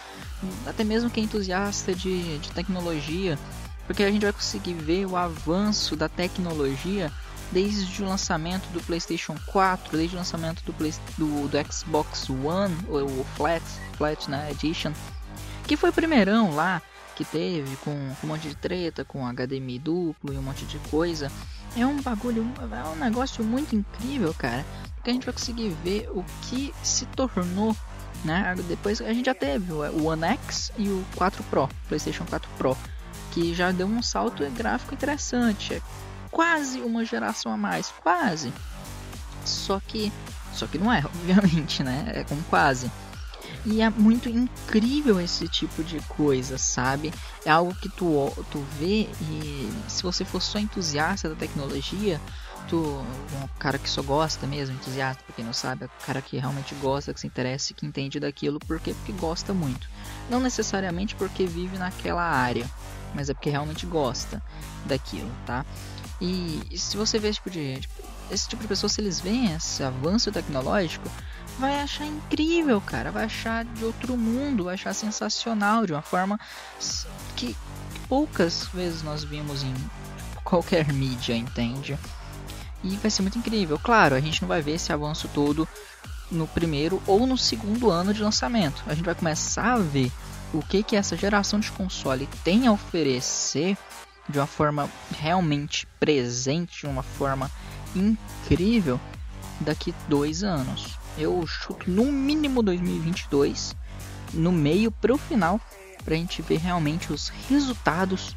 até 0.65 0.83
mesmo 0.83 1.09
que 1.09 1.19
é 1.19 1.23
entusiasta 1.23 1.93
de, 1.93 2.37
de 2.39 2.51
tecnologia, 2.51 3.37
porque 3.85 4.03
a 4.03 4.11
gente 4.11 4.23
vai 4.23 4.33
conseguir 4.33 4.73
ver 4.73 5.05
o 5.05 5.15
avanço 5.15 5.95
da 5.95 6.09
tecnologia 6.09 7.11
desde 7.51 8.03
o 8.03 8.05
lançamento 8.05 8.67
do 8.69 8.81
PlayStation 8.81 9.35
4, 9.47 9.97
desde 9.97 10.15
o 10.15 10.19
lançamento 10.19 10.61
do, 10.63 10.73
Play, 10.73 10.93
do, 11.17 11.47
do 11.47 11.73
Xbox 11.73 12.29
One, 12.29 12.75
o 12.89 13.23
Flat, 13.35 13.63
Flat 13.97 14.29
né, 14.29 14.51
Edition, 14.51 14.91
que 15.65 15.77
foi 15.77 15.89
o 15.89 15.93
primeirão 15.93 16.53
lá 16.53 16.81
que 17.15 17.25
teve, 17.25 17.75
com, 17.77 18.13
com 18.21 18.27
um 18.27 18.29
monte 18.29 18.47
de 18.47 18.55
treta, 18.55 19.03
com 19.03 19.25
HDMI 19.27 19.79
duplo 19.79 20.33
e 20.33 20.37
um 20.37 20.41
monte 20.41 20.65
de 20.65 20.77
coisa. 20.89 21.31
É 21.77 21.85
um 21.85 22.01
bagulho, 22.01 22.45
é 22.59 22.87
um 22.89 22.95
negócio 22.95 23.43
muito 23.43 23.75
incrível, 23.75 24.33
cara, 24.33 24.65
porque 24.95 25.11
a 25.11 25.13
gente 25.13 25.25
vai 25.25 25.33
conseguir 25.33 25.69
ver 25.83 26.09
o 26.11 26.25
que 26.41 26.73
se 26.81 27.05
tornou 27.07 27.75
né? 28.23 28.55
Depois 28.67 29.01
a 29.01 29.13
gente 29.13 29.25
já 29.25 29.35
teve 29.35 29.71
o 29.71 30.05
One 30.05 30.23
X 30.23 30.71
e 30.77 30.89
o 30.89 31.05
4 31.15 31.43
Pro, 31.43 31.69
PlayStation 31.87 32.25
4 32.25 32.49
Pro, 32.57 32.77
que 33.31 33.53
já 33.53 33.71
deu 33.71 33.87
um 33.87 34.01
salto 34.01 34.47
gráfico 34.51 34.93
interessante. 34.93 35.75
É 35.75 35.81
quase 36.31 36.81
uma 36.81 37.05
geração 37.05 37.51
a 37.51 37.57
mais, 37.57 37.93
quase. 38.01 38.51
Só 39.45 39.79
que, 39.79 40.11
só 40.53 40.67
que 40.67 40.77
não 40.77 40.91
é, 40.91 40.99
obviamente, 41.05 41.83
né? 41.83 42.11
É 42.13 42.23
com 42.23 42.41
quase. 42.43 42.91
E 43.65 43.81
é 43.81 43.89
muito 43.89 44.29
incrível 44.29 45.19
esse 45.19 45.47
tipo 45.47 45.83
de 45.83 45.99
coisa, 46.01 46.57
sabe? 46.57 47.13
É 47.45 47.49
algo 47.49 47.75
que 47.75 47.89
tu, 47.89 48.31
tu 48.51 48.65
vê 48.79 49.09
e 49.21 49.69
se 49.87 50.03
você 50.03 50.23
for 50.23 50.41
só 50.41 50.57
entusiasta 50.57 51.29
da 51.29 51.35
tecnologia, 51.35 52.21
tu, 52.67 52.77
um 52.77 53.47
cara 53.59 53.77
que 53.77 53.89
só 53.89 54.01
gosta 54.01 54.45
mesmo, 54.45 54.75
entusiasta, 54.75 55.23
pra 55.23 55.35
quem 55.35 55.45
não 55.45 55.53
sabe, 55.53 55.85
é 55.85 55.87
um 55.87 56.05
cara 56.05 56.21
que 56.21 56.37
realmente 56.37 56.75
gosta, 56.75 57.13
que 57.13 57.19
se 57.19 57.27
interessa, 57.27 57.73
que 57.73 57.85
entende 57.85 58.19
daquilo, 58.19 58.59
porque 58.59 58.93
porque 58.93 59.11
gosta 59.13 59.53
muito. 59.53 59.89
Não 60.29 60.39
necessariamente 60.39 61.15
porque 61.15 61.45
vive 61.45 61.77
naquela 61.77 62.23
área, 62.23 62.69
mas 63.13 63.29
é 63.29 63.33
porque 63.33 63.49
realmente 63.49 63.85
gosta 63.85 64.41
daquilo, 64.85 65.31
tá? 65.45 65.65
E, 66.19 66.61
e 66.71 66.77
se 66.77 66.97
você 66.97 67.19
vê 67.19 67.29
esse 67.29 67.37
tipo 67.37 67.49
de, 67.49 67.79
tipo, 67.79 68.03
esse 68.31 68.47
tipo 68.47 68.61
de 68.61 68.67
pessoa, 68.67 68.89
se 68.89 68.99
eles 68.99 69.19
veem 69.19 69.53
esse 69.53 69.83
avanço 69.83 70.31
tecnológico, 70.31 71.09
vai 71.57 71.79
achar 71.81 72.05
incrível, 72.05 72.79
cara, 72.79 73.11
vai 73.11 73.25
achar 73.25 73.65
de 73.65 73.83
outro 73.83 74.15
mundo, 74.15 74.65
vai 74.65 74.75
achar 74.75 74.93
sensacional, 74.93 75.85
de 75.85 75.93
uma 75.93 76.01
forma 76.01 76.39
que 77.35 77.55
poucas 78.07 78.67
vezes 78.73 79.01
nós 79.03 79.23
vimos 79.23 79.63
em 79.63 79.73
qualquer 80.43 80.91
mídia, 80.93 81.35
entende? 81.35 81.97
E 82.83 82.95
vai 82.97 83.09
ser 83.09 83.21
muito 83.23 83.37
incrível. 83.37 83.79
Claro, 83.79 84.15
a 84.15 84.19
gente 84.19 84.41
não 84.41 84.47
vai 84.47 84.61
ver 84.61 84.75
esse 84.75 84.93
avanço 84.93 85.27
todo 85.33 85.67
no 86.29 86.47
primeiro 86.47 87.01
ou 87.07 87.25
no 87.25 87.37
segundo 87.37 87.89
ano 87.89 88.13
de 88.13 88.21
lançamento. 88.21 88.83
A 88.85 88.93
gente 88.93 89.05
vai 89.05 89.15
começar 89.15 89.73
a 89.73 89.77
ver 89.79 90.11
o 90.53 90.61
que 90.61 90.83
que 90.83 90.95
essa 90.95 91.17
geração 91.17 91.59
de 91.59 91.71
console 91.71 92.27
tem 92.43 92.67
a 92.67 92.71
oferecer 92.71 93.77
de 94.29 94.37
uma 94.37 94.47
forma 94.47 94.89
realmente 95.19 95.87
presente, 95.99 96.81
de 96.81 96.87
uma 96.87 97.03
forma 97.03 97.49
incrível 97.95 98.99
daqui 99.59 99.93
dois 100.07 100.43
anos. 100.43 100.97
Eu 101.17 101.45
chuto 101.47 101.89
no 101.89 102.11
mínimo 102.11 102.61
2022, 102.61 103.75
no 104.33 104.51
meio 104.51 104.91
para 104.91 105.13
o 105.13 105.17
final, 105.17 105.59
para 106.03 106.13
a 106.13 106.17
gente 106.17 106.41
ver 106.41 106.57
realmente 106.57 107.11
os 107.11 107.29
resultados 107.49 108.35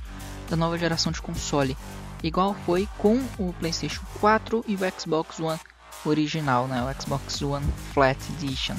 da 0.48 0.56
nova 0.56 0.78
geração 0.78 1.12
de 1.12 1.20
console, 1.20 1.76
igual 2.22 2.56
foi 2.66 2.88
com 2.98 3.22
o 3.38 3.52
PlayStation 3.58 4.02
4 4.20 4.64
e 4.66 4.74
o 4.74 5.00
Xbox 5.00 5.38
One 5.38 5.60
original, 6.04 6.66
né, 6.66 6.82
o 6.82 7.02
Xbox 7.02 7.42
One 7.42 7.66
Flat 7.92 8.18
Edition, 8.32 8.76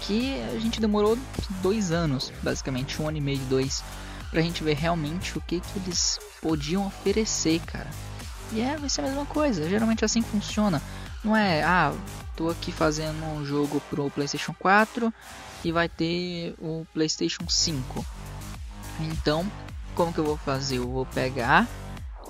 que 0.00 0.40
a 0.42 0.58
gente 0.58 0.80
demorou 0.80 1.18
dois 1.62 1.90
anos, 1.90 2.32
basicamente 2.42 3.00
um 3.00 3.08
ano 3.08 3.18
e 3.18 3.20
meio, 3.20 3.40
dois, 3.48 3.82
pra 4.30 4.42
gente 4.42 4.62
ver 4.62 4.76
realmente 4.76 5.38
o 5.38 5.40
que, 5.40 5.60
que 5.60 5.78
eles 5.78 6.18
podiam 6.42 6.86
oferecer, 6.86 7.60
cara. 7.60 7.88
E 8.52 8.60
é, 8.60 8.76
vai 8.76 8.88
ser 8.88 9.02
a 9.02 9.04
mesma 9.04 9.26
coisa, 9.26 9.68
geralmente 9.68 10.04
assim 10.04 10.22
funciona. 10.22 10.82
Não 11.22 11.36
é, 11.36 11.62
ah, 11.62 11.92
tô 12.38 12.48
aqui 12.48 12.70
fazendo 12.70 13.24
um 13.24 13.44
jogo 13.44 13.82
pro 13.90 14.08
PlayStation 14.10 14.54
4 14.56 15.12
e 15.64 15.72
vai 15.72 15.88
ter 15.88 16.54
o 16.60 16.86
PlayStation 16.94 17.48
5. 17.48 18.06
Então, 19.00 19.44
como 19.92 20.12
que 20.12 20.20
eu 20.20 20.24
vou 20.24 20.36
fazer? 20.36 20.78
Eu 20.78 20.88
vou 20.88 21.04
pegar 21.04 21.66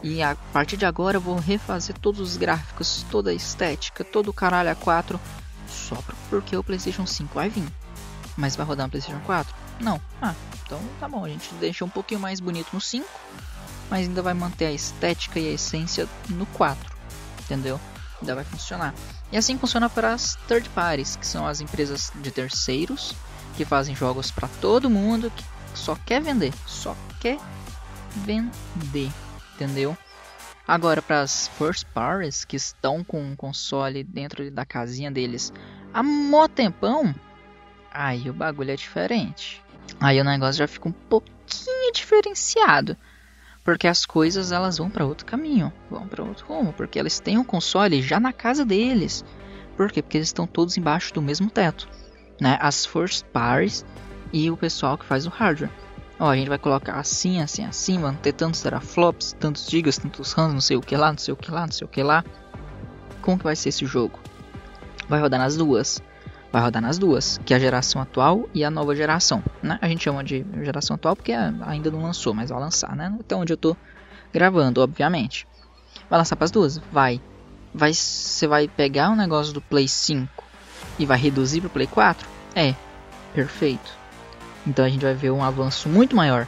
e 0.03 0.23
a 0.23 0.35
partir 0.51 0.79
de 0.79 0.87
agora 0.87 1.19
eu 1.19 1.21
vou 1.21 1.37
refazer 1.37 1.95
todos 1.99 2.21
os 2.21 2.39
gráficos, 2.39 3.05
toda 3.11 3.31
a 3.31 3.35
estética, 3.35 4.03
todo 4.03 4.29
o 4.29 4.33
caralho 4.33 4.71
a 4.71 4.75
4 4.75 5.21
só 5.69 5.99
porque 6.31 6.57
o 6.57 6.65
PlayStation 6.65 7.07
5 7.07 7.35
vai 7.35 7.51
vir. 7.51 7.69
Mas 8.35 8.57
vai 8.57 8.65
rodar 8.65 8.87
no 8.87 8.91
PlayStation 8.91 9.21
4? 9.27 9.55
Não. 9.79 10.01
Ah, 10.23 10.35
então 10.65 10.81
tá 10.99 11.07
bom, 11.07 11.23
a 11.23 11.29
gente 11.29 11.53
deixa 11.57 11.85
um 11.85 11.91
pouquinho 11.91 12.21
mais 12.21 12.41
bonito 12.41 12.71
no 12.73 12.81
5, 12.81 13.07
mas 13.91 14.09
ainda 14.09 14.23
vai 14.23 14.33
manter 14.33 14.67
a 14.67 14.73
estética 14.73 15.39
e 15.39 15.51
a 15.51 15.53
essência 15.53 16.09
no 16.31 16.47
4. 16.47 16.97
Entendeu? 17.41 17.79
Ainda 18.23 18.35
vai 18.35 18.45
funcionar. 18.45 18.95
E 19.31 19.37
assim 19.37 19.59
funciona 19.59 19.91
para 19.91 20.13
as 20.13 20.37
third 20.47 20.69
parties, 20.71 21.17
que 21.17 21.27
são 21.27 21.47
as 21.47 21.61
empresas 21.61 22.11
de 22.17 22.31
terceiros 22.31 23.15
que 23.57 23.65
fazem 23.65 23.95
jogos 23.95 24.31
para 24.31 24.49
todo 24.61 24.89
mundo 24.89 25.31
que 25.31 25.45
só 25.75 25.97
quer 26.07 26.23
vender, 26.23 26.53
só 26.67 26.97
quer 27.21 27.39
vender, 28.17 29.11
entendeu? 29.55 29.97
Agora 30.67 31.03
para 31.03 31.21
as 31.21 31.49
first 31.49 31.85
parties 31.95 32.45
que 32.45 32.57
estão 32.57 33.03
com 33.03 33.33
o 33.33 33.37
console 33.37 34.05
dentro 34.05 34.51
da 34.51 34.65
casinha 34.65 35.11
deles 35.11 35.53
há 35.93 36.03
mó 36.03 36.47
tempão, 36.47 37.15
aí 37.91 38.29
o 38.29 38.35
bagulho 38.35 38.71
é 38.71 38.77
diferente. 38.77 39.63
Aí 40.01 40.21
o 40.21 40.25
negócio 40.25 40.59
já 40.59 40.69
fica 40.69 40.89
um 40.89 40.93
pouquinho 40.93 41.93
diferenciado. 41.93 42.97
Porque 43.69 43.87
as 43.87 44.07
coisas 44.07 44.51
elas 44.51 44.79
vão 44.79 44.89
para 44.89 45.05
outro 45.05 45.27
caminho, 45.27 45.71
vão 45.91 46.09
para 46.09 46.25
outro 46.25 46.47
rumo, 46.47 46.73
porque 46.73 46.99
eles 46.99 47.21
têm 47.21 47.37
um 47.37 47.45
console 47.45 48.01
já 48.01 48.19
na 48.19 48.33
casa 48.33 48.65
deles. 48.65 49.23
Por 49.77 49.93
quê? 49.93 50.01
Porque 50.01 50.17
eles 50.17 50.29
estão 50.29 50.47
todos 50.47 50.79
embaixo 50.79 51.13
do 51.13 51.21
mesmo 51.21 51.51
teto, 51.51 51.87
né? 52.41 52.57
As 52.63 52.87
first 52.87 53.27
parties 53.27 53.85
e 54.33 54.51
o 54.51 54.57
pessoal 54.57 54.97
que 54.97 55.05
faz 55.05 55.27
o 55.27 55.29
hardware. 55.29 55.71
Ó, 56.19 56.31
a 56.31 56.35
gente 56.35 56.49
vai 56.49 56.57
colocar 56.57 56.95
assim, 56.95 57.43
assim, 57.43 57.63
assim, 57.63 58.01
vão 58.01 58.15
ter 58.15 58.33
tantos 58.33 58.63
teraflops, 58.63 59.37
tantos 59.39 59.67
gigas, 59.69 59.99
tantos 59.99 60.33
rams, 60.33 60.55
não 60.55 60.63
sei 60.63 60.79
o 60.79 60.81
que 60.81 60.97
lá, 60.97 61.11
não 61.13 61.19
sei 61.19 61.35
o 61.35 61.37
que 61.37 61.51
lá, 61.51 61.67
não 61.67 61.73
sei 61.73 61.85
o 61.85 61.91
que 61.91 62.03
lá. 62.03 62.25
Como 63.21 63.37
que 63.37 63.45
vai 63.45 63.55
ser 63.55 63.69
esse 63.69 63.85
jogo? 63.85 64.19
Vai 65.11 65.21
rodar 65.21 65.39
nas 65.39 65.59
duas 65.59 66.03
vai 66.53 66.63
rodar 66.63 66.81
nas 66.81 66.99
duas, 66.99 67.39
que 67.45 67.53
é 67.53 67.57
a 67.57 67.61
geração 67.61 68.01
atual 68.01 68.49
e 68.55 68.65
a 68.65 68.71
nova 68.71 68.95
geração. 68.95 69.43
Né? 69.63 69.79
A 69.81 69.89
gente 69.89 70.05
chama 70.05 70.25
de 70.25 70.45
geração 70.63 70.97
atual 70.97 71.15
porque 71.15 71.33
ainda 71.33 71.91
não 71.91 72.03
lançou, 72.03 72.35
mas 72.35 72.51
vai 72.51 72.59
lançar, 72.59 72.97
né? 72.97 73.15
Então 73.21 73.41
onde 73.41 73.53
eu 73.53 73.57
tô 73.57 73.77
gravando, 74.33 74.81
obviamente. 74.81 75.47
Vai 76.09 76.19
lançar 76.19 76.37
para 76.37 76.47
as 76.47 76.51
duas? 76.51 76.79
Vai. 76.91 77.21
Vai 77.75 77.93
você 77.93 78.47
vai 78.47 78.67
pegar 78.67 79.11
o 79.11 79.13
um 79.13 79.17
negócio 79.17 79.53
do 79.53 79.61
Play 79.61 79.87
5 79.87 80.45
e 80.99 81.05
vai 81.05 81.19
reduzir 81.19 81.61
para 81.61 81.69
o 81.69 81.71
Play 81.71 81.87
4? 81.87 82.27
É. 82.55 82.75
Perfeito. 83.35 83.97
Então 84.67 84.85
a 84.85 84.89
gente 84.89 85.03
vai 85.03 85.15
ver 85.15 85.31
um 85.31 85.45
avanço 85.45 85.89
muito 85.89 86.17
maior 86.17 86.47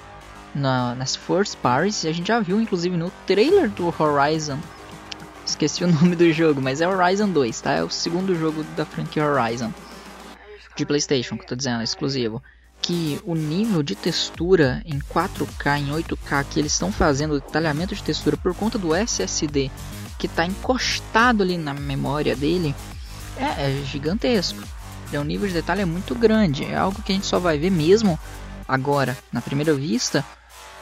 na, 0.54 0.94
nas 0.94 1.14
First 1.14 1.56
Parties. 1.58 2.06
A 2.06 2.12
gente 2.12 2.28
já 2.28 2.40
viu 2.40 2.60
inclusive 2.60 2.96
no 2.96 3.12
trailer 3.26 3.68
do 3.70 3.86
Horizon 3.86 4.58
Esqueci 5.50 5.82
o 5.84 5.88
nome 5.92 6.14
do 6.14 6.32
jogo, 6.32 6.60
mas 6.60 6.80
é 6.80 6.88
Horizon 6.88 7.28
2, 7.28 7.60
tá? 7.60 7.72
É 7.72 7.82
o 7.82 7.90
segundo 7.90 8.34
jogo 8.34 8.62
da 8.76 8.84
franquia 8.84 9.26
Horizon 9.26 9.72
de 10.76 10.86
PlayStation, 10.86 11.36
que 11.36 11.44
eu 11.44 11.48
tô 11.48 11.56
dizendo, 11.56 11.82
exclusivo. 11.82 12.42
Que 12.82 13.20
o 13.24 13.34
nível 13.34 13.82
de 13.82 13.94
textura 13.94 14.82
em 14.86 14.98
4K, 14.98 15.78
em 15.78 15.90
8K 15.90 16.46
que 16.48 16.58
eles 16.58 16.72
estão 16.72 16.90
fazendo, 16.90 17.34
o 17.34 17.40
detalhamento 17.40 17.94
de 17.94 18.02
textura 18.02 18.36
por 18.36 18.54
conta 18.54 18.78
do 18.78 18.94
SSD 18.94 19.70
que 20.18 20.26
está 20.26 20.44
encostado 20.44 21.42
ali 21.42 21.56
na 21.56 21.72
memória 21.72 22.36
dele, 22.36 22.74
é, 23.36 23.70
é 23.70 23.84
gigantesco. 23.84 24.62
É 25.12 25.18
um 25.18 25.24
nível 25.24 25.48
de 25.48 25.54
detalhe 25.54 25.80
é 25.80 25.86
muito 25.86 26.14
grande. 26.14 26.64
É 26.64 26.76
algo 26.76 27.02
que 27.02 27.10
a 27.10 27.14
gente 27.14 27.26
só 27.26 27.38
vai 27.38 27.58
ver 27.58 27.70
mesmo 27.70 28.18
agora, 28.68 29.16
na 29.32 29.40
primeira 29.40 29.74
vista, 29.74 30.24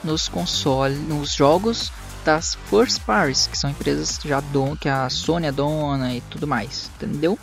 nos 0.04 0.28
consoles, 0.28 0.98
nos 0.98 1.32
jogos 1.32 1.90
das 2.24 2.56
first 2.68 3.00
parties, 3.02 3.46
que 3.46 3.56
são 3.56 3.70
empresas 3.70 4.18
já 4.22 4.40
don, 4.40 4.76
que 4.76 4.88
a 4.88 5.08
Sony 5.08 5.46
é 5.46 5.52
dona 5.52 6.14
e 6.14 6.20
tudo 6.22 6.46
mais, 6.46 6.90
entendeu? 6.96 7.38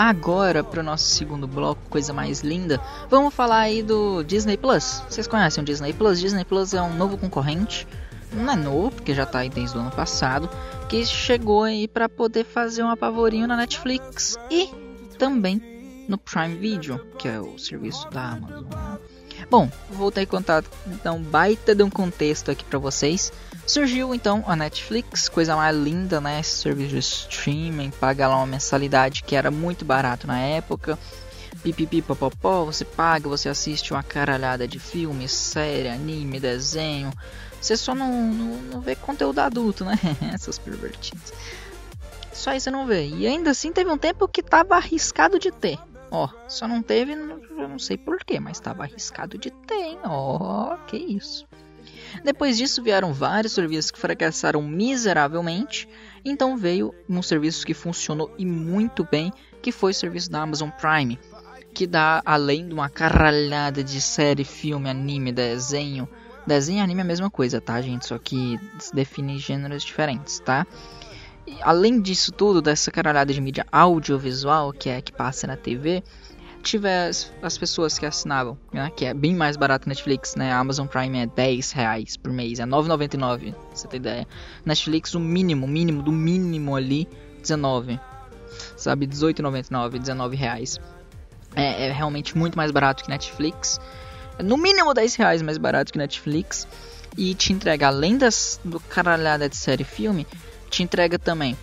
Agora 0.00 0.64
para 0.64 0.80
o 0.80 0.82
nosso 0.82 1.04
segundo 1.04 1.46
bloco, 1.46 1.82
coisa 1.90 2.10
mais 2.10 2.40
linda, 2.40 2.80
vamos 3.10 3.34
falar 3.34 3.58
aí 3.58 3.82
do 3.82 4.22
Disney 4.22 4.56
Plus. 4.56 5.02
Vocês 5.06 5.26
conhecem 5.26 5.62
o 5.62 5.64
Disney 5.64 5.92
Plus? 5.92 6.18
Disney 6.18 6.42
Plus 6.42 6.72
é 6.72 6.80
um 6.80 6.94
novo 6.94 7.18
concorrente, 7.18 7.86
não 8.32 8.50
é 8.50 8.56
novo 8.56 8.92
porque 8.92 9.12
já 9.12 9.24
está 9.24 9.40
aí 9.40 9.50
desde 9.50 9.76
o 9.76 9.80
ano 9.82 9.90
passado, 9.90 10.48
que 10.88 11.04
chegou 11.04 11.64
aí 11.64 11.86
para 11.86 12.08
poder 12.08 12.44
fazer 12.44 12.82
um 12.82 12.88
apavorinho 12.88 13.46
na 13.46 13.58
Netflix 13.58 14.38
e 14.50 14.70
também 15.18 15.60
no 16.08 16.16
Prime 16.16 16.56
Video, 16.56 16.98
que 17.18 17.28
é 17.28 17.38
o 17.38 17.58
serviço 17.58 18.08
da 18.08 18.30
Amazon. 18.30 18.64
Né? 18.64 18.98
Bom, 19.50 19.70
vou 19.90 20.10
ter 20.10 20.24
contar 20.24 20.64
então 20.86 21.20
baita 21.20 21.74
de 21.74 21.82
um 21.82 21.90
contexto 21.90 22.50
aqui 22.50 22.64
para 22.64 22.78
vocês. 22.78 23.30
Surgiu 23.70 24.12
então 24.12 24.42
a 24.48 24.56
Netflix, 24.56 25.28
coisa 25.28 25.54
mais 25.54 25.76
linda, 25.76 26.20
né? 26.20 26.40
Esse 26.40 26.56
serviço 26.56 26.90
de 26.90 26.98
streaming, 26.98 27.92
paga 27.92 28.26
lá 28.26 28.36
uma 28.38 28.46
mensalidade 28.48 29.22
que 29.22 29.36
era 29.36 29.48
muito 29.48 29.84
barato 29.84 30.26
na 30.26 30.40
época. 30.40 30.98
Pipipi 31.62 32.02
popopó, 32.02 32.64
você 32.64 32.84
paga, 32.84 33.28
você 33.28 33.48
assiste 33.48 33.92
uma 33.92 34.02
caralhada 34.02 34.66
de 34.66 34.80
filmes, 34.80 35.30
série, 35.30 35.88
anime, 35.88 36.40
desenho. 36.40 37.12
Você 37.60 37.76
só 37.76 37.94
não, 37.94 38.10
não, 38.10 38.60
não 38.60 38.80
vê 38.80 38.96
conteúdo 38.96 39.38
adulto, 39.38 39.84
né? 39.84 39.96
Essas 40.34 40.58
pervertidas. 40.58 41.32
Só 42.32 42.52
isso 42.52 42.64
você 42.64 42.70
não 42.72 42.88
vê. 42.88 43.06
E 43.06 43.24
ainda 43.24 43.52
assim 43.52 43.72
teve 43.72 43.88
um 43.88 43.98
tempo 43.98 44.26
que 44.26 44.42
tava 44.42 44.74
arriscado 44.74 45.38
de 45.38 45.52
ter. 45.52 45.78
Ó, 46.10 46.28
só 46.48 46.66
não 46.66 46.82
teve, 46.82 47.12
eu 47.12 47.68
não 47.68 47.78
sei 47.78 47.96
porquê, 47.96 48.40
mas 48.40 48.56
estava 48.56 48.82
arriscado 48.82 49.38
de 49.38 49.52
ter, 49.52 49.80
hein? 49.80 49.98
Ó, 50.02 50.74
que 50.88 50.96
isso. 50.96 51.46
Depois 52.24 52.56
disso 52.56 52.82
vieram 52.82 53.12
vários 53.12 53.52
serviços 53.52 53.90
que 53.90 53.98
fracassaram 53.98 54.62
miseravelmente, 54.62 55.88
então 56.24 56.56
veio 56.56 56.94
um 57.08 57.22
serviço 57.22 57.66
que 57.66 57.74
funcionou 57.74 58.34
e 58.38 58.44
muito 58.44 59.06
bem, 59.10 59.32
que 59.62 59.72
foi 59.72 59.92
o 59.92 59.94
serviço 59.94 60.30
da 60.30 60.42
Amazon 60.42 60.70
Prime, 60.70 61.18
que 61.72 61.86
dá 61.86 62.22
além 62.24 62.66
de 62.66 62.74
uma 62.74 62.88
caralhada 62.88 63.82
de 63.82 64.00
série, 64.00 64.44
filme, 64.44 64.88
anime, 64.88 65.32
desenho. 65.32 66.08
Desenho 66.46 66.78
e 66.78 66.82
anime 66.82 67.00
é 67.00 67.04
a 67.04 67.06
mesma 67.06 67.30
coisa, 67.30 67.60
tá, 67.60 67.80
gente? 67.80 68.06
Só 68.06 68.18
que 68.18 68.58
define 68.92 69.38
gêneros 69.38 69.84
diferentes, 69.84 70.40
tá? 70.40 70.66
além 71.62 72.00
disso 72.00 72.32
tudo, 72.32 72.62
dessa 72.62 72.90
caralhada 72.90 73.32
de 73.32 73.40
mídia 73.40 73.66
audiovisual 73.72 74.72
que 74.72 74.88
é 74.88 75.00
que 75.00 75.12
passa 75.12 75.46
na 75.46 75.56
TV, 75.56 76.02
tiver 76.62 77.08
as, 77.08 77.32
as 77.42 77.58
pessoas 77.58 77.98
que 77.98 78.06
assinavam, 78.06 78.58
né, 78.72 78.90
que 78.94 79.04
é 79.04 79.14
bem 79.14 79.34
mais 79.34 79.56
barato 79.56 79.88
Netflix, 79.88 80.34
né? 80.36 80.52
A 80.52 80.58
Amazon 80.58 80.86
Prime 80.86 81.18
é 81.18 81.26
10 81.26 81.72
reais 81.72 82.16
por 82.16 82.32
mês, 82.32 82.60
é 82.60 82.64
9,99, 82.64 83.54
você 83.72 83.88
tem 83.88 83.98
ideia. 83.98 84.26
Netflix, 84.64 85.14
o 85.14 85.20
mínimo, 85.20 85.66
mínimo 85.66 86.02
do 86.02 86.12
mínimo 86.12 86.76
ali, 86.76 87.08
19. 87.40 87.98
Sabe, 88.76 89.06
18,99, 89.06 89.98
19 89.98 90.36
reais. 90.36 90.78
É, 91.54 91.86
é, 91.86 91.92
realmente 91.92 92.36
muito 92.36 92.56
mais 92.56 92.70
barato 92.70 93.04
que 93.04 93.10
Netflix. 93.10 93.78
É 94.38 94.42
no 94.42 94.56
mínimo 94.56 94.94
10 94.94 95.14
reais 95.16 95.42
mais 95.42 95.58
barato 95.58 95.92
que 95.92 95.98
Netflix. 95.98 96.66
E 97.16 97.34
te 97.34 97.52
entrega, 97.52 97.88
além 97.88 98.16
das, 98.16 98.60
do 98.64 98.78
caralhada 98.78 99.48
de 99.48 99.56
série 99.56 99.82
e 99.82 99.84
filme, 99.84 100.26
te 100.70 100.84
entrega 100.84 101.18
também 101.18 101.56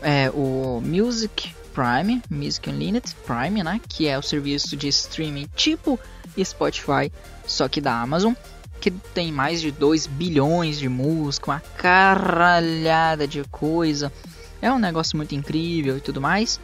é, 0.00 0.30
o 0.30 0.80
Music 0.84 1.52
Prime, 1.72 2.22
Music 2.30 2.68
Unlimited 2.68 3.14
Prime, 3.26 3.62
né? 3.62 3.80
Que 3.88 4.06
é 4.06 4.18
o 4.18 4.22
serviço 4.22 4.76
de 4.76 4.88
streaming 4.88 5.48
tipo 5.54 5.98
Spotify, 6.42 7.12
só 7.46 7.68
que 7.68 7.80
da 7.80 8.00
Amazon. 8.00 8.34
Que 8.80 8.90
tem 8.90 9.30
mais 9.30 9.60
de 9.60 9.70
2 9.70 10.06
bilhões 10.06 10.78
de 10.78 10.88
música, 10.88 11.52
uma 11.52 11.60
caralhada 11.60 13.28
de 13.28 13.44
coisa. 13.44 14.12
É 14.60 14.72
um 14.72 14.78
negócio 14.78 15.16
muito 15.16 15.34
incrível 15.34 15.96
e 15.96 16.00
tudo 16.00 16.20
mais. 16.20 16.60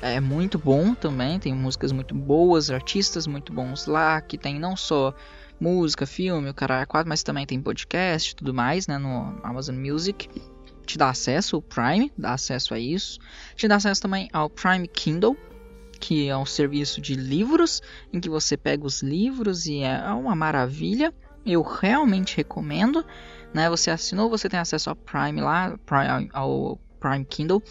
É 0.00 0.20
muito 0.20 0.58
bom 0.58 0.94
também, 0.94 1.38
tem 1.38 1.54
músicas 1.54 1.92
muito 1.92 2.14
boas, 2.14 2.70
artistas 2.70 3.26
muito 3.26 3.52
bons 3.52 3.86
lá, 3.86 4.20
que 4.20 4.38
tem 4.38 4.58
não 4.58 4.76
só 4.76 5.12
música, 5.60 6.06
filme, 6.06 6.50
o 6.50 6.54
mas 7.04 7.22
também 7.22 7.44
tem 7.44 7.60
podcast 7.60 8.30
e 8.30 8.36
tudo 8.36 8.54
mais, 8.54 8.86
né, 8.86 8.96
no 8.96 9.40
Amazon 9.42 9.74
Music 9.74 10.28
te 10.88 10.96
dá 10.96 11.10
acesso 11.10 11.56
ao 11.56 11.62
Prime, 11.62 12.10
dá 12.16 12.32
acesso 12.32 12.72
a 12.72 12.78
isso. 12.78 13.20
Te 13.54 13.68
dá 13.68 13.76
acesso 13.76 14.00
também 14.00 14.28
ao 14.32 14.48
Prime 14.48 14.88
Kindle, 14.88 15.36
que 16.00 16.28
é 16.28 16.36
um 16.36 16.46
serviço 16.46 17.00
de 17.00 17.14
livros, 17.14 17.82
em 18.12 18.18
que 18.18 18.30
você 18.30 18.56
pega 18.56 18.86
os 18.86 19.02
livros 19.02 19.66
e 19.66 19.82
é 19.82 20.10
uma 20.10 20.34
maravilha. 20.34 21.12
Eu 21.44 21.62
realmente 21.62 22.36
recomendo. 22.36 23.04
Né? 23.52 23.68
Você 23.68 23.90
assinou, 23.90 24.30
você 24.30 24.48
tem 24.48 24.58
acesso 24.58 24.88
ao 24.88 24.96
Prime 24.96 25.40
lá, 25.42 25.78
ao 26.32 26.78
Prime 26.98 27.24
Kindle, 27.24 27.62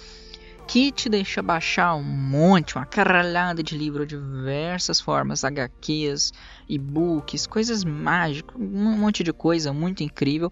que 0.68 0.92
te 0.92 1.10
deixa 1.10 1.42
baixar 1.42 1.96
um 1.96 2.04
monte, 2.04 2.76
uma 2.76 2.86
caralhada 2.86 3.64
de 3.64 3.76
livro 3.76 4.06
diversas 4.06 5.00
formas, 5.00 5.44
HQs, 5.44 6.34
e-books, 6.70 7.48
coisas 7.48 7.84
mágicas, 7.84 8.56
um 8.56 8.98
monte 8.98 9.24
de 9.24 9.34
coisa 9.34 9.74
muito 9.74 10.04
incrível 10.04 10.52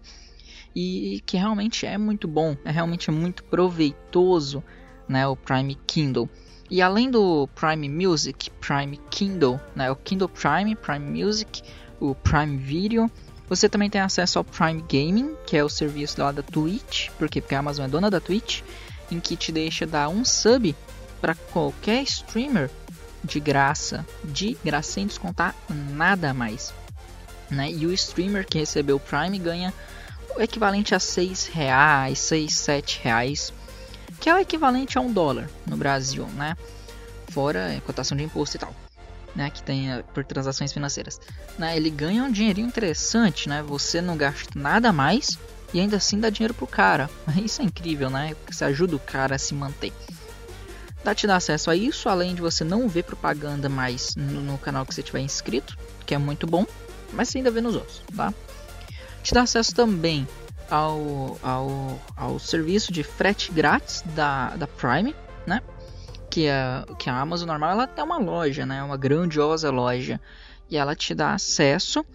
e 0.78 1.22
que 1.24 1.38
realmente 1.38 1.86
é 1.86 1.96
muito 1.96 2.28
bom, 2.28 2.54
é 2.62 2.70
realmente 2.70 3.10
muito 3.10 3.42
proveitoso, 3.44 4.62
né, 5.08 5.26
o 5.26 5.34
Prime 5.34 5.74
Kindle. 5.86 6.28
E 6.70 6.82
além 6.82 7.10
do 7.10 7.48
Prime 7.54 7.88
Music, 7.88 8.50
Prime 8.60 9.00
Kindle, 9.08 9.58
né, 9.74 9.90
o 9.90 9.96
Kindle 9.96 10.28
Prime, 10.28 10.76
Prime 10.76 11.24
Music, 11.24 11.62
o 11.98 12.14
Prime 12.14 12.58
Video, 12.58 13.10
você 13.48 13.70
também 13.70 13.88
tem 13.88 14.02
acesso 14.02 14.38
ao 14.38 14.44
Prime 14.44 14.82
Gaming, 14.82 15.34
que 15.46 15.56
é 15.56 15.64
o 15.64 15.68
serviço 15.68 16.20
lá 16.20 16.30
da 16.30 16.42
Twitch, 16.42 17.08
porque, 17.16 17.40
porque 17.40 17.54
a 17.54 17.60
Amazon 17.60 17.86
é 17.86 17.88
dona 17.88 18.10
da 18.10 18.20
Twitch, 18.20 18.60
em 19.10 19.18
que 19.18 19.34
te 19.34 19.50
deixa 19.50 19.86
dar 19.86 20.10
um 20.10 20.26
sub 20.26 20.76
para 21.22 21.34
qualquer 21.34 22.02
streamer 22.02 22.70
de 23.24 23.40
graça, 23.40 24.04
de 24.22 24.58
graça 24.62 24.92
sem 24.92 25.06
descontar 25.06 25.54
nada 25.70 26.34
mais. 26.34 26.74
Né? 27.50 27.70
E 27.70 27.86
o 27.86 27.92
streamer 27.94 28.46
que 28.46 28.58
recebeu 28.58 28.96
o 28.96 29.00
Prime 29.00 29.38
ganha 29.38 29.72
equivalente 30.40 30.94
a 30.94 31.00
6 31.00 31.46
reais, 31.46 32.18
6, 32.18 32.52
7 32.52 33.00
reais, 33.02 33.52
que 34.20 34.28
é 34.28 34.34
o 34.34 34.38
equivalente 34.38 34.98
a 34.98 35.00
um 35.00 35.12
dólar 35.12 35.48
no 35.66 35.76
Brasil, 35.76 36.26
né? 36.28 36.56
Fora 37.30 37.76
a 37.76 37.80
cotação 37.80 38.16
de 38.16 38.24
imposto 38.24 38.56
e 38.56 38.60
tal, 38.60 38.74
né? 39.34 39.50
Que 39.50 39.62
tem 39.62 39.92
eh, 39.92 40.02
por 40.14 40.24
transações 40.24 40.72
financeiras. 40.72 41.20
Né? 41.58 41.76
Ele 41.76 41.90
ganha 41.90 42.24
um 42.24 42.30
dinheirinho 42.30 42.66
interessante, 42.66 43.48
né? 43.48 43.62
Você 43.62 44.00
não 44.00 44.16
gasta 44.16 44.58
nada 44.58 44.92
mais 44.92 45.38
e 45.72 45.80
ainda 45.80 45.96
assim 45.96 46.18
dá 46.18 46.30
dinheiro 46.30 46.54
pro 46.54 46.66
cara. 46.66 47.10
Isso 47.42 47.62
é 47.62 47.64
incrível, 47.64 48.10
né? 48.10 48.34
Você 48.50 48.64
ajuda 48.64 48.96
o 48.96 49.00
cara 49.00 49.36
a 49.36 49.38
se 49.38 49.54
manter. 49.54 49.92
Dá 51.04 51.14
te 51.14 51.26
dar 51.26 51.36
acesso 51.36 51.70
a 51.70 51.76
isso, 51.76 52.08
além 52.08 52.34
de 52.34 52.40
você 52.40 52.64
não 52.64 52.88
ver 52.88 53.04
propaganda 53.04 53.68
mais 53.68 54.16
no, 54.16 54.40
no 54.40 54.58
canal 54.58 54.84
que 54.84 54.92
você 54.92 55.04
tiver 55.04 55.20
inscrito, 55.20 55.78
que 56.04 56.16
é 56.16 56.18
muito 56.18 56.48
bom, 56.48 56.66
mas 57.12 57.28
você 57.28 57.38
ainda 57.38 57.50
vê 57.50 57.60
nos 57.60 57.76
outros, 57.76 58.02
tá? 58.16 58.34
Te 59.26 59.34
dá 59.34 59.42
acesso 59.42 59.74
também 59.74 60.26
ao, 60.70 61.36
ao, 61.42 62.00
ao 62.16 62.38
serviço 62.38 62.92
de 62.92 63.02
frete 63.02 63.50
grátis 63.50 64.02
da, 64.14 64.56
da 64.56 64.68
Prime, 64.68 65.16
né? 65.44 65.60
Que 66.30 66.48
a, 66.48 66.86
que 66.96 67.10
a 67.10 67.20
Amazon 67.20 67.48
normal 67.48 67.72
ela 67.72 67.90
é 67.96 68.02
uma 68.04 68.18
loja, 68.18 68.64
né? 68.64 68.80
Uma 68.84 68.96
grandiosa 68.96 69.68
loja. 69.70 70.20
E 70.70 70.76
ela 70.76 70.94
te 70.94 71.12
dá 71.12 71.34
acesso 71.34 72.06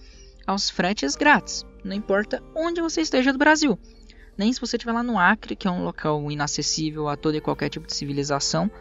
aos 0.47 0.69
fretes 0.69 1.17
grátis. 1.17 1.65
Não 1.83 1.93
importa 1.93 2.41
onde 2.55 2.79
você 2.79 3.01
esteja 3.01 3.33
do 3.33 3.39
Brasil. 3.39 3.77
Nem 4.37 4.53
se 4.53 4.61
você 4.61 4.77
estiver 4.77 4.93
lá 4.93 5.03
no 5.03 5.19
Acre, 5.19 5.53
que 5.53 5.67
é 5.67 5.71
um 5.71 5.83
local 5.83 6.31
inacessível 6.31 7.09
a 7.09 7.17
todo 7.17 7.35
e 7.35 7.41
qualquer 7.41 7.67
tipo 7.67 7.87
de 7.87 7.93
civilização. 7.93 8.71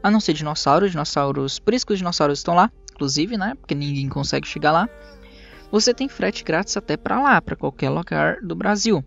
A 0.00 0.12
não 0.12 0.20
ser 0.20 0.32
dinossauros. 0.32 0.92
Dinossauros. 0.92 1.58
Por 1.58 1.74
isso 1.74 1.84
que 1.84 1.92
os 1.92 1.98
dinossauros 1.98 2.38
estão 2.38 2.54
lá, 2.54 2.70
inclusive, 2.92 3.36
né? 3.36 3.56
Porque 3.60 3.74
ninguém 3.74 4.08
consegue 4.08 4.46
chegar 4.46 4.70
lá 4.70 4.88
você 5.70 5.94
tem 5.94 6.08
frete 6.08 6.42
grátis 6.42 6.76
até 6.76 6.96
para 6.96 7.20
lá, 7.20 7.40
para 7.40 7.56
qualquer 7.56 7.90
lugar 7.90 8.40
do 8.42 8.54
Brasil. 8.54 9.04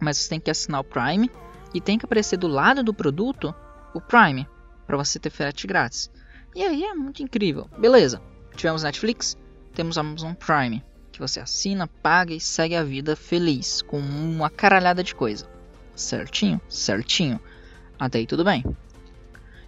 Mas 0.00 0.18
você 0.18 0.30
tem 0.30 0.40
que 0.40 0.50
assinar 0.50 0.80
o 0.80 0.84
Prime 0.84 1.30
e 1.74 1.80
tem 1.80 1.98
que 1.98 2.04
aparecer 2.04 2.36
do 2.36 2.48
lado 2.48 2.82
do 2.82 2.94
produto 2.94 3.54
o 3.94 4.00
Prime 4.00 4.48
para 4.86 4.96
você 4.96 5.18
ter 5.18 5.30
frete 5.30 5.66
grátis. 5.66 6.10
E 6.54 6.62
aí 6.62 6.84
é 6.84 6.94
muito 6.94 7.22
incrível. 7.22 7.68
Beleza. 7.78 8.20
Tivemos 8.56 8.82
Netflix, 8.82 9.36
temos 9.74 9.96
Amazon 9.96 10.34
Prime, 10.34 10.84
que 11.10 11.18
você 11.18 11.40
assina, 11.40 11.86
paga 11.86 12.34
e 12.34 12.40
segue 12.40 12.74
a 12.74 12.82
vida 12.82 13.16
feliz 13.16 13.80
com 13.82 13.98
uma 13.98 14.50
caralhada 14.50 15.02
de 15.02 15.14
coisa. 15.14 15.48
Certinho? 15.94 16.60
Certinho. 16.68 17.40
Até 17.98 18.18
aí 18.18 18.26
tudo 18.26 18.44
bem. 18.44 18.64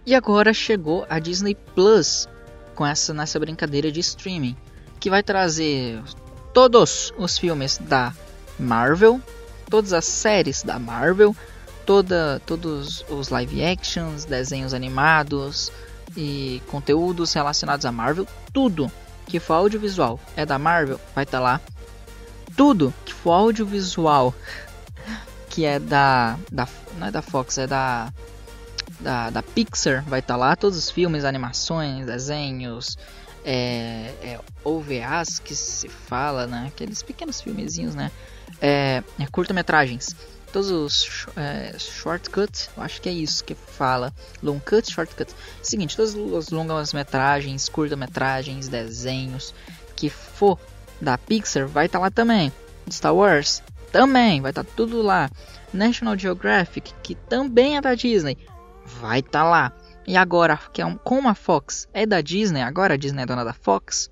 E 0.05 0.13
agora 0.13 0.53
chegou 0.53 1.05
a 1.09 1.17
Disney 1.17 1.55
Plus 1.55 2.27
com 2.75 2.85
essa 2.85 3.13
nessa 3.13 3.39
brincadeira 3.39 3.91
de 3.91 3.99
streaming 4.01 4.55
que 5.05 5.09
vai 5.11 5.21
trazer 5.21 6.01
todos 6.51 7.13
os 7.15 7.37
filmes 7.37 7.77
da 7.77 8.11
Marvel, 8.57 9.21
todas 9.69 9.93
as 9.93 10.03
séries 10.03 10.63
da 10.63 10.79
Marvel, 10.79 11.35
toda, 11.85 12.41
todos 12.43 13.05
os 13.07 13.29
live 13.29 13.63
actions, 13.63 14.25
desenhos 14.25 14.73
animados 14.73 15.71
e 16.17 16.59
conteúdos 16.71 17.31
relacionados 17.33 17.85
a 17.85 17.91
Marvel, 17.91 18.25
tudo 18.51 18.91
que 19.27 19.39
for 19.39 19.53
audiovisual 19.53 20.19
é 20.35 20.43
da 20.43 20.57
Marvel, 20.57 20.99
vai 21.13 21.23
estar 21.23 21.37
tá 21.37 21.43
lá. 21.43 21.61
Tudo 22.57 22.91
que 23.05 23.13
for 23.13 23.33
audiovisual 23.33 24.33
que 25.51 25.65
é 25.65 25.77
da, 25.77 26.35
da 26.51 26.67
não 26.97 27.05
é 27.05 27.11
da 27.11 27.21
Fox, 27.21 27.59
é 27.59 27.67
da 27.67 28.11
da, 28.99 29.29
da 29.29 29.43
Pixar, 29.43 30.03
vai 30.05 30.19
estar 30.19 30.33
tá 30.33 30.39
lá 30.39 30.55
todos 30.55 30.79
os 30.79 30.89
filmes, 30.89 31.25
animações, 31.25 32.07
desenhos, 32.07 32.97
é, 33.45 34.11
é, 34.23 34.39
OVAs 34.63 35.39
que 35.39 35.55
se 35.55 35.87
fala, 35.87 36.47
né? 36.47 36.65
Aqueles 36.67 37.03
pequenos 37.03 37.39
filmezinhos, 37.39 37.93
né? 37.93 38.11
É, 38.59 39.03
é 39.19 39.27
curta-metragens. 39.31 40.15
Todos 40.51 40.71
os 40.71 41.27
é, 41.35 41.77
shortcut, 41.77 42.69
eu 42.75 42.81
acho 42.83 43.01
que 43.01 43.09
é 43.09 43.11
isso 43.11 43.43
que 43.43 43.53
fala. 43.53 44.11
Long 44.41 44.59
cut, 44.59 44.91
shortcut. 44.91 45.31
Seguinte, 45.61 45.95
todas 45.95 46.15
as 46.15 46.49
longas 46.49 46.91
metragens, 46.93 47.69
curta-metragens, 47.69 48.67
desenhos 48.67 49.53
que 49.95 50.09
for 50.09 50.59
da 50.99 51.17
Pixar 51.17 51.67
vai 51.67 51.85
estar 51.85 51.99
tá 51.99 52.03
lá 52.03 52.09
também. 52.11 52.51
Star 52.89 53.13
Wars 53.13 53.61
também 53.91 54.41
vai 54.41 54.51
estar 54.51 54.63
tá 54.63 54.71
tudo 54.75 55.01
lá. 55.01 55.29
National 55.71 56.17
Geographic, 56.17 56.93
que 57.03 57.15
também 57.15 57.77
é 57.77 57.81
da 57.81 57.93
Disney, 57.93 58.37
vai 58.85 59.19
estar 59.19 59.43
tá 59.43 59.49
lá. 59.49 59.73
E 60.07 60.15
agora, 60.15 60.59
que 60.71 60.81
é 60.81 60.85
um, 60.85 60.97
como 60.97 61.27
a 61.27 61.33
Fox 61.33 61.87
é 61.93 62.05
da 62.05 62.21
Disney, 62.21 62.61
agora 62.61 62.93
a 62.93 62.97
Disney 62.97 63.23
é 63.23 63.25
dona 63.25 63.43
da 63.43 63.53
Fox, 63.53 64.11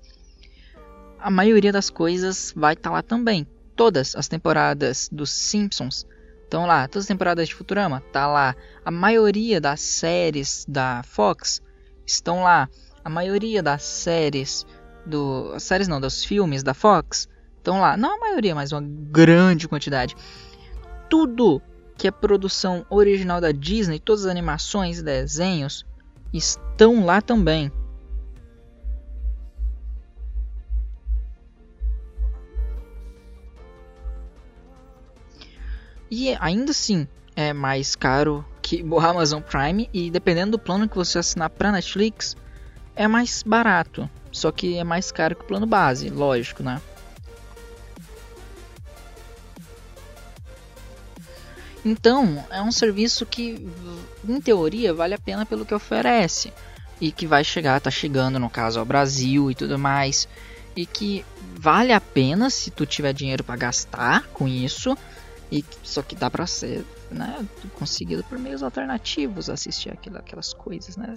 a 1.18 1.30
maioria 1.30 1.72
das 1.72 1.88
coisas 1.88 2.52
vai 2.56 2.74
estar 2.74 2.90
tá 2.90 2.96
lá 2.96 3.02
também. 3.02 3.46
Todas 3.76 4.14
as 4.14 4.28
temporadas 4.28 5.08
dos 5.10 5.30
Simpsons 5.30 6.06
estão 6.42 6.66
lá, 6.66 6.86
todas 6.86 7.04
as 7.04 7.08
temporadas 7.08 7.48
de 7.48 7.54
Futurama 7.54 8.02
tá 8.12 8.26
lá. 8.26 8.54
A 8.84 8.90
maioria 8.90 9.60
das 9.60 9.80
séries 9.80 10.64
da 10.68 11.02
Fox 11.04 11.62
estão 12.06 12.42
lá. 12.42 12.68
A 13.04 13.08
maioria 13.08 13.62
das 13.62 13.82
séries 13.82 14.66
do, 15.06 15.58
séries 15.58 15.88
não, 15.88 16.00
dos 16.00 16.24
filmes 16.24 16.62
da 16.62 16.74
Fox 16.74 17.28
estão 17.56 17.80
lá. 17.80 17.96
Não 17.96 18.16
a 18.16 18.20
maioria, 18.20 18.54
mas 18.54 18.72
uma 18.72 18.82
grande 18.82 19.68
quantidade. 19.68 20.14
Tudo 21.08 21.62
que 21.96 22.08
é 22.08 22.10
produção 22.10 22.84
original 22.90 23.40
da 23.40 23.52
Disney, 23.52 23.98
todas 23.98 24.24
as 24.24 24.30
animações 24.30 24.98
e 24.98 25.02
desenhos 25.02 25.86
estão 26.32 27.04
lá 27.04 27.20
também. 27.20 27.70
E 36.10 36.36
ainda 36.38 36.70
assim 36.70 37.08
é 37.34 37.52
mais 37.52 37.96
caro 37.96 38.44
que 38.62 38.82
o 38.82 39.00
Amazon 39.00 39.42
Prime 39.42 39.88
e 39.92 40.10
dependendo 40.10 40.52
do 40.52 40.58
plano 40.58 40.88
que 40.88 40.96
você 40.96 41.18
assinar 41.18 41.50
para 41.50 41.72
Netflix 41.72 42.36
é 42.94 43.08
mais 43.08 43.42
barato, 43.42 44.08
só 44.30 44.52
que 44.52 44.76
é 44.76 44.84
mais 44.84 45.10
caro 45.10 45.34
que 45.34 45.42
o 45.42 45.46
plano 45.46 45.66
base, 45.66 46.10
lógico, 46.10 46.62
né? 46.62 46.80
Então, 51.84 52.44
é 52.50 52.62
um 52.62 52.72
serviço 52.72 53.26
que, 53.26 53.68
em 54.26 54.40
teoria, 54.40 54.94
vale 54.94 55.14
a 55.14 55.18
pena 55.18 55.44
pelo 55.44 55.66
que 55.66 55.74
oferece. 55.74 56.52
E 57.00 57.12
que 57.12 57.26
vai 57.26 57.44
chegar, 57.44 57.80
tá 57.80 57.90
chegando, 57.90 58.38
no 58.38 58.48
caso, 58.48 58.78
ao 58.78 58.86
Brasil 58.86 59.50
e 59.50 59.54
tudo 59.54 59.78
mais. 59.78 60.26
E 60.74 60.86
que 60.86 61.24
vale 61.56 61.92
a 61.92 62.00
pena 62.00 62.48
se 62.48 62.70
tu 62.70 62.86
tiver 62.86 63.12
dinheiro 63.12 63.44
para 63.44 63.56
gastar 63.56 64.26
com 64.32 64.48
isso. 64.48 64.96
E 65.52 65.64
só 65.82 66.00
que 66.02 66.14
dá 66.14 66.30
pra 66.30 66.46
ser 66.46 66.84
né, 67.14 67.46
conseguido 67.78 68.24
por 68.24 68.38
meios 68.38 68.62
alternativos 68.62 69.48
assistir 69.48 69.90
aquilo, 69.90 70.18
aquelas 70.18 70.52
coisas, 70.52 70.96
né? 70.96 71.14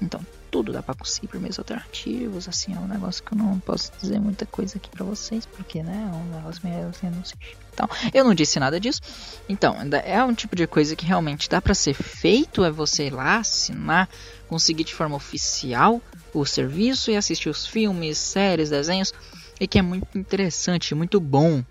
Então, 0.00 0.20
tudo 0.50 0.72
dá 0.72 0.82
para 0.82 0.94
conseguir 0.94 1.28
por 1.28 1.40
meios 1.40 1.58
alternativos, 1.58 2.48
assim, 2.48 2.74
é 2.74 2.78
um 2.78 2.88
negócio 2.88 3.22
que 3.22 3.32
eu 3.32 3.38
não 3.38 3.58
posso 3.60 3.92
dizer 4.00 4.18
muita 4.20 4.44
coisa 4.46 4.76
aqui 4.76 4.90
para 4.90 5.04
vocês, 5.04 5.46
porque, 5.46 5.82
né, 5.82 6.10
é 6.10 6.14
um 6.14 6.36
negócio 6.36 6.60
meio 6.64 6.88
assim, 6.88 7.08
não 7.08 7.24
sei. 7.24 7.38
Então, 7.72 7.88
eu 8.12 8.24
não 8.24 8.34
disse 8.34 8.58
nada 8.58 8.80
disso. 8.80 9.00
Então, 9.48 9.76
é 10.04 10.22
um 10.24 10.34
tipo 10.34 10.56
de 10.56 10.66
coisa 10.66 10.96
que 10.96 11.06
realmente 11.06 11.48
dá 11.48 11.62
para 11.62 11.72
ser 11.72 11.94
feito, 11.94 12.64
é 12.64 12.70
você 12.70 13.06
ir 13.06 13.14
lá, 13.14 13.38
assinar, 13.38 14.08
conseguir 14.48 14.84
de 14.84 14.94
forma 14.94 15.16
oficial 15.16 16.02
o 16.34 16.44
serviço 16.44 17.10
e 17.10 17.16
assistir 17.16 17.48
os 17.48 17.66
filmes, 17.66 18.18
séries, 18.18 18.70
desenhos, 18.70 19.14
e 19.60 19.68
que 19.68 19.78
é 19.78 19.82
muito 19.82 20.18
interessante, 20.18 20.94
muito 20.94 21.20
bom 21.20 21.62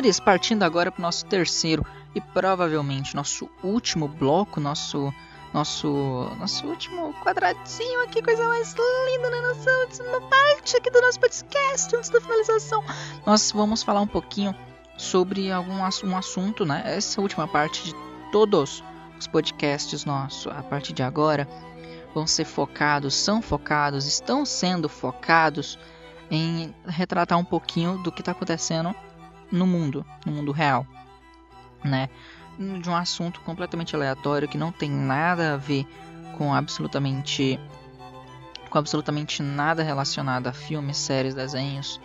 Meus 0.00 0.16
amores, 0.16 0.20
partindo 0.20 0.62
agora 0.62 0.90
para 0.90 1.00
o 1.00 1.02
nosso 1.02 1.26
terceiro 1.26 1.84
e 2.14 2.22
provavelmente 2.22 3.14
nosso 3.14 3.50
último 3.62 4.08
bloco, 4.08 4.58
nosso 4.58 5.12
nosso 5.52 5.88
nosso 6.38 6.66
último 6.66 7.12
quadradinho 7.22 8.02
aqui, 8.02 8.22
coisa 8.22 8.42
mais 8.48 8.74
linda 8.74 9.28
na 9.28 9.42
nossa 9.42 9.70
última 9.80 10.20
parte 10.22 10.76
aqui 10.76 10.90
do 10.90 11.02
nosso 11.02 11.20
podcast 11.20 11.94
antes 11.94 12.08
da 12.08 12.18
finalização. 12.18 12.82
Nós 13.26 13.52
vamos 13.52 13.82
falar 13.82 14.00
um 14.00 14.06
pouquinho 14.06 14.54
sobre 14.96 15.52
algum 15.52 15.74
um 15.74 16.16
assunto, 16.16 16.64
né? 16.64 16.82
Essa 16.86 17.20
última 17.20 17.46
parte 17.46 17.84
de 17.84 17.94
todos 18.32 18.82
os 19.18 19.26
podcasts 19.26 20.06
nossos, 20.06 20.50
a 20.50 20.62
partir 20.62 20.94
de 20.94 21.02
agora, 21.02 21.46
vão 22.14 22.26
ser 22.26 22.46
focados, 22.46 23.14
são 23.14 23.42
focados, 23.42 24.06
estão 24.06 24.46
sendo 24.46 24.88
focados 24.88 25.78
em 26.30 26.74
retratar 26.86 27.38
um 27.38 27.44
pouquinho 27.44 27.98
do 27.98 28.10
que 28.10 28.22
está 28.22 28.32
acontecendo 28.32 28.94
no 29.50 29.66
mundo, 29.66 30.04
no 30.24 30.32
mundo 30.32 30.52
real, 30.52 30.86
né? 31.84 32.08
De 32.58 32.88
um 32.88 32.94
assunto 32.94 33.40
completamente 33.40 33.94
aleatório 33.96 34.48
que 34.48 34.58
não 34.58 34.70
tem 34.70 34.90
nada 34.90 35.54
a 35.54 35.56
ver 35.56 35.86
com 36.36 36.54
absolutamente 36.54 37.58
com 38.68 38.78
absolutamente 38.78 39.42
nada 39.42 39.82
relacionado 39.82 40.46
a 40.46 40.52
filmes, 40.52 40.96
séries, 40.96 41.34
desenhos, 41.34 42.00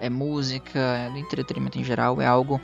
é 0.00 0.08
música, 0.08 0.78
é 0.78 1.18
entretenimento 1.18 1.78
em 1.78 1.82
geral, 1.82 2.20
é 2.20 2.26
algo 2.26 2.60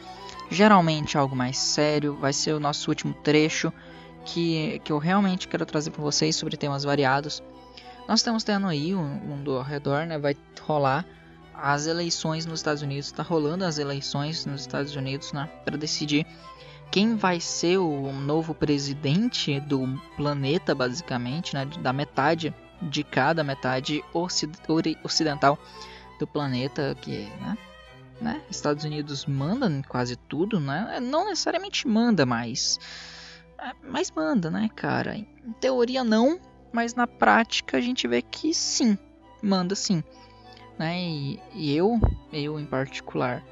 geralmente 0.50 1.16
algo 1.16 1.34
mais 1.34 1.58
sério. 1.58 2.16
Vai 2.16 2.32
ser 2.32 2.52
o 2.52 2.60
nosso 2.60 2.90
último 2.90 3.14
trecho 3.14 3.72
que, 4.24 4.80
que 4.84 4.92
eu 4.92 4.98
realmente 4.98 5.48
quero 5.48 5.64
trazer 5.64 5.90
para 5.90 6.02
vocês 6.02 6.36
sobre 6.36 6.56
temas 6.56 6.84
variados. 6.84 7.42
Nós 8.08 8.20
estamos 8.20 8.42
tendo 8.42 8.66
aí 8.66 8.94
o 8.94 9.02
mundo 9.02 9.56
ao 9.56 9.62
redor, 9.62 10.06
né? 10.06 10.18
Vai 10.18 10.36
rolar 10.62 11.06
as 11.62 11.86
eleições 11.86 12.46
nos 12.46 12.60
Estados 12.60 12.82
Unidos, 12.82 13.06
está 13.06 13.22
rolando 13.22 13.64
as 13.64 13.78
eleições 13.78 14.46
nos 14.46 14.62
Estados 14.62 14.96
Unidos, 14.96 15.32
né, 15.32 15.48
para 15.64 15.76
decidir 15.76 16.26
quem 16.90 17.14
vai 17.14 17.38
ser 17.40 17.78
o 17.78 18.12
novo 18.12 18.54
presidente 18.54 19.60
do 19.60 20.00
planeta, 20.16 20.74
basicamente, 20.74 21.54
né, 21.54 21.66
da 21.80 21.92
metade 21.92 22.54
de 22.82 23.04
cada 23.04 23.44
metade 23.44 24.02
ocidental 25.04 25.58
do 26.18 26.26
planeta, 26.26 26.96
que 27.00 27.28
né, 27.40 27.58
né, 28.20 28.42
Estados 28.50 28.84
Unidos 28.84 29.26
manda 29.26 29.70
quase 29.86 30.16
tudo, 30.16 30.58
né, 30.58 30.98
não 31.00 31.26
necessariamente 31.26 31.86
manda, 31.86 32.24
mas 32.24 32.78
mas 33.82 34.10
manda, 34.10 34.50
né, 34.50 34.70
cara. 34.74 35.14
Em 35.14 35.26
teoria 35.60 36.02
não, 36.02 36.40
mas 36.72 36.94
na 36.94 37.06
prática 37.06 37.76
a 37.76 37.80
gente 37.80 38.08
vê 38.08 38.22
que 38.22 38.54
sim, 38.54 38.96
manda 39.42 39.74
sim 39.74 40.02
né? 40.80 40.98
E, 40.98 41.40
e 41.52 41.76
eu, 41.76 42.00
eu 42.32 42.58
em 42.58 42.64
particular, 42.64 43.44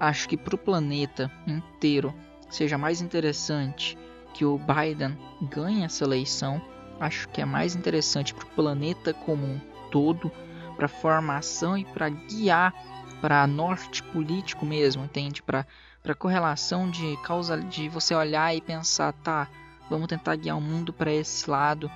acho 0.00 0.26
que 0.26 0.36
para 0.36 0.54
o 0.54 0.58
planeta 0.58 1.30
inteiro 1.46 2.14
seja 2.48 2.78
mais 2.78 3.02
interessante 3.02 3.98
que 4.32 4.46
o 4.46 4.58
Biden 4.58 5.16
ganhe 5.42 5.84
essa 5.84 6.04
eleição. 6.04 6.60
Acho 6.98 7.28
que 7.28 7.42
é 7.42 7.44
mais 7.44 7.76
interessante 7.76 8.32
para 8.32 8.46
o 8.46 8.50
planeta 8.50 9.12
como 9.12 9.44
um 9.44 9.60
todo, 9.90 10.32
para 10.74 10.88
formação 10.88 11.76
e 11.76 11.84
para 11.84 12.08
guiar 12.08 12.72
para 13.20 13.46
norte 13.46 14.02
político 14.02 14.64
mesmo, 14.64 15.04
entende? 15.04 15.42
Para 15.42 15.66
para 16.02 16.14
correlação 16.14 16.88
de 16.90 17.14
causa 17.18 17.60
de 17.60 17.86
você 17.90 18.14
olhar 18.14 18.56
e 18.56 18.62
pensar, 18.62 19.12
tá, 19.12 19.46
vamos 19.90 20.08
tentar 20.08 20.34
guiar 20.36 20.56
o 20.56 20.60
mundo 20.60 20.94
para 20.94 21.12
esse 21.12 21.50
lado 21.50 21.90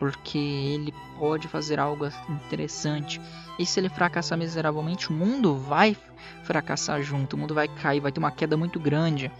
porque 0.00 0.38
ele 0.38 0.94
pode 1.18 1.46
fazer 1.46 1.78
algo 1.78 2.10
interessante. 2.28 3.20
E 3.58 3.66
se 3.66 3.78
ele 3.78 3.90
fracassar 3.90 4.38
miseravelmente, 4.38 5.10
o 5.10 5.12
mundo 5.12 5.54
vai 5.54 5.94
fracassar 6.42 7.02
junto, 7.02 7.36
o 7.36 7.38
mundo 7.38 7.54
vai 7.54 7.68
cair, 7.68 8.00
vai 8.00 8.10
ter 8.10 8.18
uma 8.18 8.32
queda 8.32 8.56
muito 8.56 8.80
grande 8.80 9.30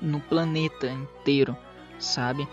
no 0.00 0.18
planeta 0.18 0.88
inteiro, 0.88 1.56
sabe? 2.00 2.48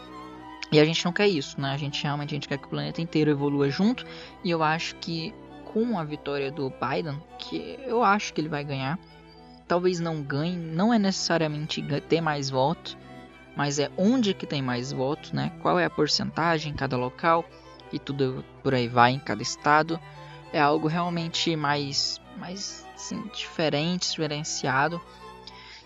E 0.72 0.80
a 0.80 0.86
gente 0.86 1.04
não 1.04 1.12
quer 1.12 1.28
isso, 1.28 1.60
né? 1.60 1.72
A 1.72 1.78
gente 1.78 2.04
realmente 2.04 2.30
a 2.30 2.36
gente 2.36 2.48
quer 2.48 2.60
que 2.60 2.68
o 2.68 2.70
planeta 2.70 3.02
inteiro 3.02 3.32
evolua 3.32 3.68
junto. 3.72 4.06
E 4.44 4.52
eu 4.52 4.62
acho 4.62 4.96
que 4.98 5.34
com 5.66 5.98
a 5.98 6.04
vitória 6.04 6.52
do 6.52 6.70
Biden, 6.70 7.20
que 7.40 7.80
eu 7.88 8.04
acho 8.04 8.32
que 8.32 8.42
ele 8.42 8.48
vai 8.48 8.64
ganhar, 8.64 9.00
talvez 9.68 10.00
não 10.00 10.22
ganhe, 10.22 10.56
não 10.56 10.94
é 10.94 11.00
necessariamente 11.00 11.84
ter 12.08 12.22
mais 12.22 12.52
votos, 12.52 12.96
mas 13.60 13.78
é 13.78 13.92
onde 13.98 14.34
que 14.34 14.48
tem 14.48 14.62
mais 14.62 14.94
votos, 14.94 15.34
né? 15.34 15.52
Qual 15.62 15.78
é 15.78 15.84
a 15.84 15.90
porcentagem 15.90 16.72
em 16.72 16.76
cada 16.78 16.96
local 16.96 17.44
e 17.92 18.00
tudo 18.00 18.42
por 18.64 18.74
aí 18.74 18.88
vai 18.88 19.12
em 19.12 19.20
cada 19.20 19.44
estado. 19.44 20.00
É 20.54 20.62
algo 20.62 20.88
realmente 20.88 21.54
mais, 21.58 22.22
mais 22.38 22.88
assim, 22.96 23.22
diferente, 23.34 24.12
diferenciado. 24.12 25.02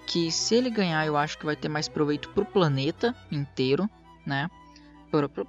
Que 0.05 0.31
se 0.31 0.53
ele 0.53 0.69
ganhar, 0.69 1.03
eu 1.07 1.17
acho 1.17 1.35
que 1.35 1.47
vai 1.47 1.55
ter 1.55 1.67
mais 1.67 1.87
proveito 1.87 2.29
para 2.29 2.43
o 2.43 2.45
planeta 2.45 3.15
inteiro, 3.31 3.89
né? 4.23 4.47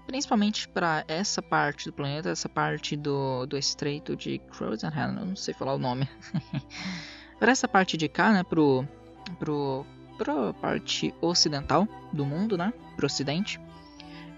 principalmente 0.07 0.67
para 0.67 1.05
essa 1.07 1.43
parte 1.43 1.91
do 1.91 1.93
planeta, 1.93 2.31
essa 2.31 2.49
parte 2.49 2.97
do, 2.97 3.45
do 3.45 3.59
estreito 3.59 4.17
de 4.17 4.39
Crozenham, 4.39 5.13
não 5.13 5.37
sei 5.37 5.53
falar 5.53 5.75
o 5.75 5.79
nome. 5.79 6.09
para 7.39 7.53
essa 7.53 7.69
parte 7.69 7.99
de 7.99 8.09
cá, 8.09 8.33
né, 8.33 8.43
pro, 8.43 8.89
pro 9.39 9.85
para 10.17 10.51
a 10.51 10.55
parte 10.55 11.15
ocidental 11.21 11.89
do 12.13 12.25
mundo, 12.25 12.57
né? 12.57 12.73
Para 12.97 13.05
o 13.05 13.07
ocidente. 13.07 13.61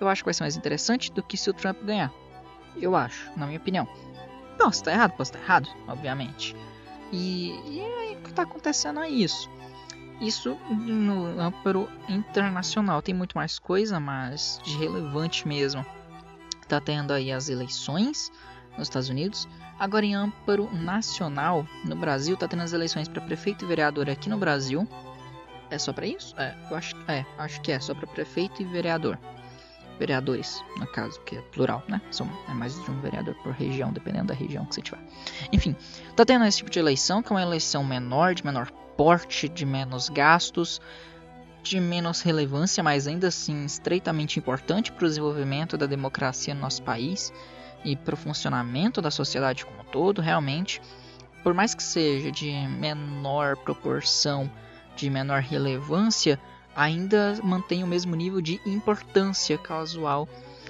Eu 0.00 0.08
acho 0.08 0.22
que 0.22 0.26
vai 0.26 0.34
ser 0.34 0.42
mais 0.42 0.56
interessante 0.56 1.12
do 1.12 1.22
que 1.22 1.36
se 1.36 1.48
o 1.48 1.54
Trump 1.54 1.82
ganhar. 1.82 2.12
Eu 2.76 2.94
acho, 2.94 3.30
na 3.36 3.46
minha 3.46 3.58
opinião. 3.58 3.88
Posso 4.58 4.80
estar 4.80 4.92
errado, 4.92 5.12
posso 5.12 5.32
estar 5.32 5.42
errado, 5.42 5.68
obviamente. 5.86 6.54
E, 7.12 7.50
e 7.66 7.80
aí 7.80 8.16
o 8.16 8.22
que 8.22 8.30
está 8.30 8.42
acontecendo 8.42 9.00
é 9.00 9.08
isso. 9.08 9.50
Isso 10.20 10.54
no 10.70 11.38
âmbito 11.38 11.88
internacional 12.08 13.02
tem 13.02 13.14
muito 13.14 13.36
mais 13.36 13.58
coisa, 13.58 14.00
mas 14.00 14.60
de 14.64 14.76
relevante 14.76 15.46
mesmo. 15.46 15.84
Tá 16.66 16.80
tendo 16.80 17.12
aí 17.12 17.30
as 17.30 17.48
eleições 17.48 18.32
nos 18.76 18.88
Estados 18.88 19.08
Unidos. 19.08 19.46
Agora 19.78 20.06
em 20.06 20.14
âmbito 20.14 20.70
nacional, 20.74 21.66
no 21.84 21.94
Brasil, 21.94 22.36
tá 22.36 22.48
tendo 22.48 22.62
as 22.62 22.72
eleições 22.72 23.08
para 23.08 23.20
prefeito 23.20 23.64
e 23.64 23.68
vereador 23.68 24.08
aqui 24.08 24.28
no 24.28 24.38
Brasil. 24.38 24.88
É 25.70 25.78
só 25.78 25.92
para 25.92 26.06
isso? 26.06 26.34
É, 26.38 26.54
eu 26.70 26.76
acho, 26.76 26.94
é, 27.08 27.24
acho 27.38 27.60
que 27.60 27.72
é 27.72 27.80
só 27.80 27.94
para 27.94 28.06
prefeito 28.06 28.62
e 28.62 28.64
vereador. 28.64 29.18
vereadores, 29.98 30.62
no 30.78 30.86
caso, 30.86 31.20
que 31.22 31.36
é 31.36 31.40
plural, 31.40 31.82
né? 31.88 32.00
São, 32.10 32.28
é 32.48 32.52
mais 32.52 32.74
de 32.84 32.90
um 32.90 33.00
vereador 33.00 33.34
por 33.42 33.52
região, 33.52 33.92
dependendo 33.92 34.26
da 34.26 34.34
região 34.34 34.64
que 34.66 34.74
você 34.74 34.82
tiver. 34.82 35.00
Enfim, 35.52 35.74
tá 36.14 36.24
tendo 36.24 36.44
esse 36.44 36.58
tipo 36.58 36.70
de 36.70 36.78
eleição, 36.78 37.22
que 37.22 37.32
é 37.32 37.36
uma 37.36 37.42
eleição 37.42 37.82
menor, 37.82 38.34
de 38.34 38.44
menor 38.44 38.70
porte, 38.96 39.48
de 39.48 39.66
menos 39.66 40.08
gastos, 40.08 40.80
de 41.62 41.80
menos 41.80 42.20
relevância, 42.20 42.82
mas 42.82 43.06
ainda 43.06 43.28
assim 43.28 43.64
estreitamente 43.64 44.38
importante 44.38 44.92
para 44.92 45.04
o 45.04 45.08
desenvolvimento 45.08 45.76
da 45.76 45.86
democracia 45.86 46.54
no 46.54 46.60
nosso 46.60 46.82
país 46.82 47.32
e 47.84 47.96
para 47.96 48.14
o 48.14 48.16
funcionamento 48.16 49.02
da 49.02 49.10
sociedade 49.10 49.64
como 49.64 49.80
um 49.80 49.84
todo, 49.84 50.20
realmente, 50.20 50.80
por 51.42 51.54
mais 51.54 51.74
que 51.74 51.82
seja 51.82 52.30
de 52.30 52.52
menor 52.68 53.56
proporção, 53.56 54.50
de 54.96 55.10
menor 55.10 55.40
relevância, 55.42 56.40
ainda 56.74 57.38
mantém 57.42 57.84
o 57.84 57.86
mesmo 57.86 58.16
nível 58.16 58.40
de 58.40 58.60
importância 58.66 59.56
casual, 59.56 60.28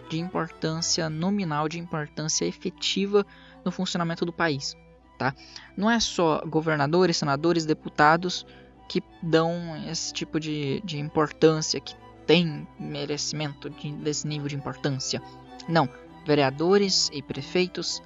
de 0.09 0.19
importância 0.19 1.09
nominal, 1.09 1.69
de 1.69 1.79
importância 1.79 2.45
efetiva 2.45 3.25
no 3.65 3.71
funcionamento 3.71 4.27
do 4.27 4.33
país. 4.33 4.77
Tá? 5.19 5.35
Não 5.77 5.91
é 5.91 5.99
só 5.99 6.43
governadores, 6.47 7.17
senadores, 7.17 7.65
deputados 7.65 8.45
que 8.89 9.03
dão 9.23 9.51
esse 9.91 10.13
tipo 10.13 10.39
de, 10.39 10.81
de 10.85 10.99
importância, 10.99 11.81
que 11.81 11.95
tem 12.27 12.69
merecimento 12.79 13.71
de, 13.71 13.93
desse 13.93 14.27
nível 14.27 14.49
de 14.49 14.57
importância. 14.57 15.23
Não, 15.69 15.89
vereadores 16.27 17.11
e 17.13 17.23
prefeitos 17.23 18.03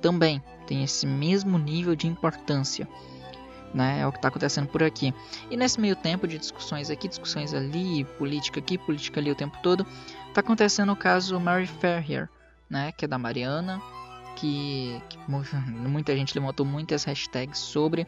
também 0.00 0.42
têm 0.66 0.84
esse 0.84 1.06
mesmo 1.06 1.58
nível 1.58 1.96
de 1.96 2.06
importância 2.06 2.88
né? 3.74 4.00
É 4.00 4.06
o 4.06 4.12
que 4.12 4.18
está 4.18 4.28
acontecendo 4.28 4.68
por 4.68 4.82
aqui. 4.82 5.12
E 5.50 5.56
nesse 5.56 5.80
meio 5.80 5.96
tempo 5.96 6.28
de 6.28 6.38
discussões 6.38 6.88
aqui, 6.88 7.08
discussões 7.08 7.52
ali, 7.52 8.04
política 8.16 8.60
aqui, 8.60 8.78
política 8.78 9.20
ali 9.20 9.30
o 9.30 9.34
tempo 9.34 9.58
todo, 9.62 9.84
está 10.28 10.40
acontecendo 10.40 10.92
o 10.92 10.96
caso 10.96 11.38
Mary 11.40 11.66
Ferrier, 11.66 12.28
né? 12.70 12.92
Que 12.92 13.04
é 13.04 13.08
da 13.08 13.18
Mariana, 13.18 13.82
que, 14.36 15.02
que 15.08 15.18
muita 15.28 16.16
gente 16.16 16.38
levantou 16.38 16.64
muitas 16.64 17.04
hashtags 17.04 17.58
sobre, 17.58 18.06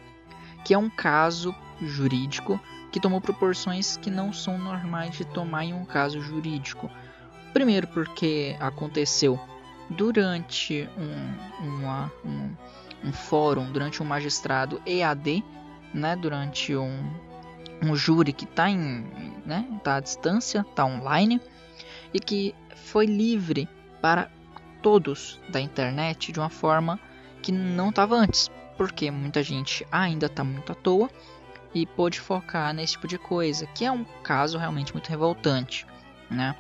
que 0.65 0.73
é 0.73 0.79
um 0.79 0.89
caso 0.89 1.55
jurídico 1.83 2.61
que 2.91 3.01
tomou 3.01 3.21
proporções 3.21 3.97
que 3.97 4.11
não 4.11 4.33
são 4.33 4.57
normais 4.57 5.15
de 5.17 5.25
tomar 5.25 5.65
em 5.65 5.75
um 5.75 5.85
caso 5.85 6.21
jurídico. 6.21 6.91
Primeiro 7.53 7.87
porque 7.89 8.57
aconteceu 8.61 9.39
durante 9.91 10.89
um, 10.97 11.67
uma, 11.67 12.13
um, 12.25 12.51
um 13.05 13.13
fórum, 13.13 13.71
durante 13.71 14.03
um 14.03 14.07
magistrado 14.07 14.81
EAD, 14.87 15.45
né, 15.93 16.17
durante 16.17 16.75
um, 16.75 17.13
um 17.83 17.95
júri 17.95 18.33
que 18.33 18.45
está 18.45 18.69
né, 18.69 19.67
tá 19.83 19.97
à 19.97 20.01
distância, 20.01 20.65
está 20.69 20.85
online 20.85 21.41
e 22.13 22.21
que 22.21 22.55
foi 22.75 23.07
livre 23.07 23.69
para 24.01 24.31
todos 24.83 25.41
da 25.49 25.61
internet 25.61 26.33
de 26.33 26.39
uma 26.39 26.49
forma 26.49 26.99
que 27.43 27.53
não 27.53 27.91
estava 27.91 28.17
antes, 28.17 28.51
porque 28.77 29.11
muita 29.11 29.43
gente 29.43 29.87
ainda 29.91 30.27
está 30.27 30.45
muito 30.45 30.73
à 30.73 30.75
toa 30.75 31.11
e 31.75 31.87
pôde 31.87 32.21
focar 32.21 32.73
nesse 32.73 32.93
tipo 32.93 33.07
de 33.07 33.19
coisa, 33.19 33.67
que 33.67 33.85
é 33.85 33.93
um 33.93 34.05
caso 34.23 34.59
realmente 34.59 34.93
muito 34.93 35.09
revoltante, 35.09 35.87
né? 36.31 36.57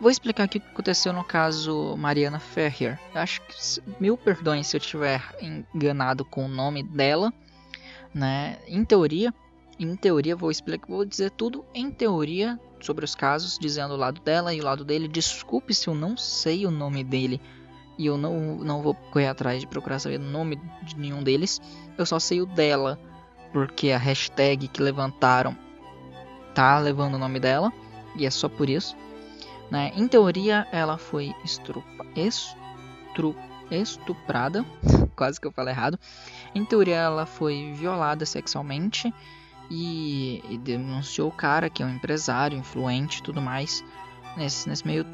Vou 0.00 0.10
explicar 0.10 0.46
o 0.46 0.48
que 0.48 0.58
aconteceu 0.58 1.12
no 1.12 1.24
caso 1.24 1.96
Mariana 1.96 2.38
Ferrier. 2.38 3.00
Acho 3.12 3.42
que 3.42 3.56
mil 4.00 4.16
perdões 4.16 4.68
se 4.68 4.76
eu 4.76 4.80
estiver 4.80 5.20
enganado 5.74 6.24
com 6.24 6.44
o 6.44 6.48
nome 6.48 6.84
dela, 6.84 7.32
né? 8.14 8.58
Em 8.68 8.84
teoria, 8.84 9.34
em 9.78 9.96
teoria 9.96 10.36
vou 10.36 10.52
explicar, 10.52 10.86
vou 10.86 11.04
dizer 11.04 11.32
tudo 11.32 11.64
em 11.74 11.90
teoria 11.90 12.58
sobre 12.80 13.04
os 13.04 13.16
casos, 13.16 13.58
dizendo 13.58 13.94
o 13.94 13.96
lado 13.96 14.20
dela 14.20 14.54
e 14.54 14.60
o 14.60 14.64
lado 14.64 14.84
dele. 14.84 15.08
Desculpe 15.08 15.74
se 15.74 15.88
eu 15.88 15.94
não 15.96 16.16
sei 16.16 16.64
o 16.64 16.70
nome 16.70 17.02
dele 17.02 17.40
e 17.98 18.06
eu 18.06 18.16
não, 18.16 18.56
não 18.58 18.80
vou 18.80 18.94
correr 18.94 19.26
atrás 19.26 19.60
de 19.60 19.66
procurar 19.66 19.98
saber 19.98 20.20
o 20.20 20.22
nome 20.22 20.60
de 20.82 20.96
nenhum 20.96 21.24
deles. 21.24 21.60
Eu 21.98 22.06
só 22.06 22.20
sei 22.20 22.40
o 22.40 22.46
dela, 22.46 22.96
porque 23.52 23.90
a 23.90 23.98
hashtag 23.98 24.68
que 24.68 24.80
levantaram 24.80 25.58
tá 26.54 26.78
levando 26.78 27.14
o 27.14 27.18
nome 27.18 27.40
dela 27.40 27.72
e 28.14 28.24
é 28.24 28.30
só 28.30 28.48
por 28.48 28.70
isso. 28.70 28.96
Né? 29.70 29.92
Em 29.94 30.08
teoria, 30.08 30.66
ela 30.72 30.96
foi 30.96 31.34
estrupa, 31.44 32.06
estru, 32.16 33.36
estuprada, 33.70 34.64
quase 35.14 35.40
que 35.40 35.46
eu 35.46 35.52
falei 35.52 35.74
errado. 35.74 35.98
Em 36.54 36.64
teoria, 36.64 36.96
ela 36.96 37.26
foi 37.26 37.72
violada 37.74 38.24
sexualmente 38.24 39.12
e, 39.70 40.42
e 40.48 40.58
denunciou 40.58 41.28
o 41.28 41.32
cara, 41.32 41.68
que 41.68 41.82
é 41.82 41.86
um 41.86 41.94
empresário, 41.94 42.56
influente 42.56 43.18
e 43.18 43.22
tudo 43.22 43.42
mais, 43.42 43.84
nesse, 44.36 44.68
nesse 44.68 44.86
meio 44.86 45.04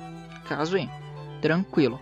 caso 0.49 0.77
aí. 0.77 0.89
Tranquilo. 1.41 2.01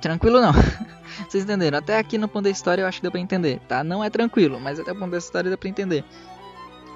Tranquilo 0.00 0.40
não. 0.40 0.52
Vocês 1.28 1.44
entenderam? 1.44 1.78
Até 1.78 1.98
aqui 1.98 2.16
no 2.16 2.28
ponto 2.28 2.44
da 2.44 2.50
história 2.50 2.82
eu 2.82 2.86
acho 2.86 2.98
que 2.98 3.02
deu 3.02 3.10
pra 3.10 3.20
entender, 3.20 3.60
tá? 3.68 3.82
Não 3.82 4.02
é 4.02 4.08
tranquilo, 4.08 4.60
mas 4.60 4.78
até 4.78 4.92
o 4.92 4.96
ponto 4.96 5.10
da 5.10 5.18
história 5.18 5.48
deu 5.48 5.58
pra 5.58 5.68
entender. 5.68 6.04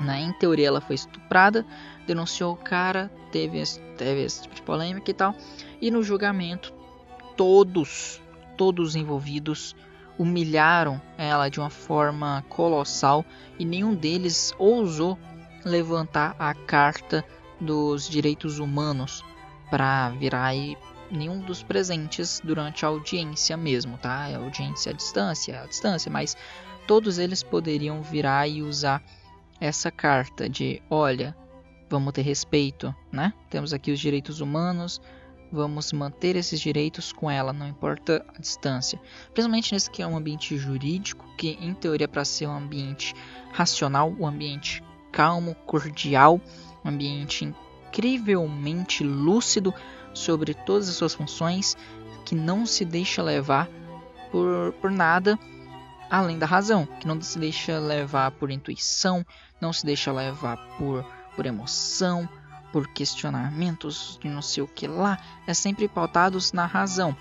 Né? 0.00 0.22
Em 0.22 0.32
teoria, 0.32 0.68
ela 0.68 0.80
foi 0.80 0.94
estuprada, 0.96 1.64
denunciou 2.06 2.52
o 2.52 2.56
cara, 2.56 3.10
teve 3.30 3.58
esse, 3.58 3.80
teve 3.96 4.22
esse 4.22 4.42
tipo 4.42 4.54
de 4.54 4.62
polêmica 4.62 5.10
e 5.10 5.14
tal. 5.14 5.34
E 5.80 5.90
no 5.90 6.02
julgamento, 6.02 6.72
todos, 7.36 8.20
todos 8.56 8.90
os 8.90 8.96
envolvidos 8.96 9.76
humilharam 10.18 11.00
ela 11.18 11.48
de 11.48 11.58
uma 11.58 11.70
forma 11.70 12.44
colossal 12.48 13.24
e 13.58 13.64
nenhum 13.64 13.94
deles 13.94 14.52
ousou 14.58 15.18
levantar 15.64 16.36
a 16.38 16.54
carta 16.54 17.24
dos 17.60 18.08
direitos 18.08 18.58
humanos 18.58 19.24
para 19.70 20.10
virar 20.10 20.44
aí 20.44 20.76
nenhum 21.10 21.40
dos 21.40 21.62
presentes 21.62 22.40
durante 22.44 22.84
a 22.84 22.88
audiência 22.88 23.56
mesmo, 23.56 23.98
tá? 23.98 24.26
A 24.26 24.36
audiência 24.36 24.92
à 24.92 24.94
distância, 24.94 25.62
à 25.62 25.66
distância, 25.66 26.10
mas 26.10 26.36
todos 26.86 27.18
eles 27.18 27.42
poderiam 27.42 28.02
virar 28.02 28.46
e 28.46 28.62
usar 28.62 29.02
essa 29.60 29.90
carta 29.90 30.48
de, 30.48 30.82
olha, 30.90 31.36
vamos 31.88 32.12
ter 32.12 32.22
respeito, 32.22 32.94
né? 33.12 33.32
Temos 33.50 33.72
aqui 33.72 33.90
os 33.90 34.00
direitos 34.00 34.40
humanos, 34.40 35.00
vamos 35.50 35.92
manter 35.92 36.36
esses 36.36 36.60
direitos 36.60 37.12
com 37.12 37.30
ela, 37.30 37.52
não 37.52 37.68
importa 37.68 38.24
a 38.34 38.40
distância. 38.40 39.00
Principalmente 39.32 39.72
nesse 39.72 39.90
que 39.90 40.02
é 40.02 40.06
um 40.06 40.16
ambiente 40.16 40.56
jurídico, 40.58 41.24
que 41.36 41.56
em 41.60 41.72
teoria 41.74 42.04
é 42.04 42.08
para 42.08 42.24
ser 42.24 42.46
um 42.46 42.56
ambiente 42.56 43.14
racional, 43.52 44.14
um 44.18 44.26
ambiente 44.26 44.82
calmo, 45.12 45.54
cordial, 45.66 46.40
um 46.84 46.88
ambiente 46.88 47.44
incrivelmente 47.44 49.04
lúcido 49.04 49.72
sobre 50.12 50.54
todas 50.54 50.88
as 50.88 50.96
suas 50.96 51.14
funções, 51.14 51.76
que 52.24 52.34
não 52.34 52.66
se 52.66 52.84
deixa 52.84 53.22
levar 53.22 53.68
por, 54.32 54.72
por 54.80 54.90
nada 54.90 55.38
além 56.10 56.38
da 56.38 56.46
razão, 56.46 56.86
que 56.86 57.06
não 57.06 57.20
se 57.20 57.38
deixa 57.38 57.78
levar 57.78 58.30
por 58.32 58.50
intuição, 58.50 59.24
não 59.60 59.72
se 59.72 59.84
deixa 59.84 60.12
levar 60.12 60.56
por 60.78 61.04
por 61.34 61.46
emoção, 61.46 62.28
por 62.72 62.88
questionamentos 62.88 64.18
de 64.20 64.28
não 64.28 64.42
sei 64.42 64.62
o 64.62 64.68
que 64.68 64.86
lá, 64.86 65.18
é 65.46 65.54
sempre 65.54 65.88
pautados 65.88 66.52
na 66.52 66.66
razão. 66.66 67.16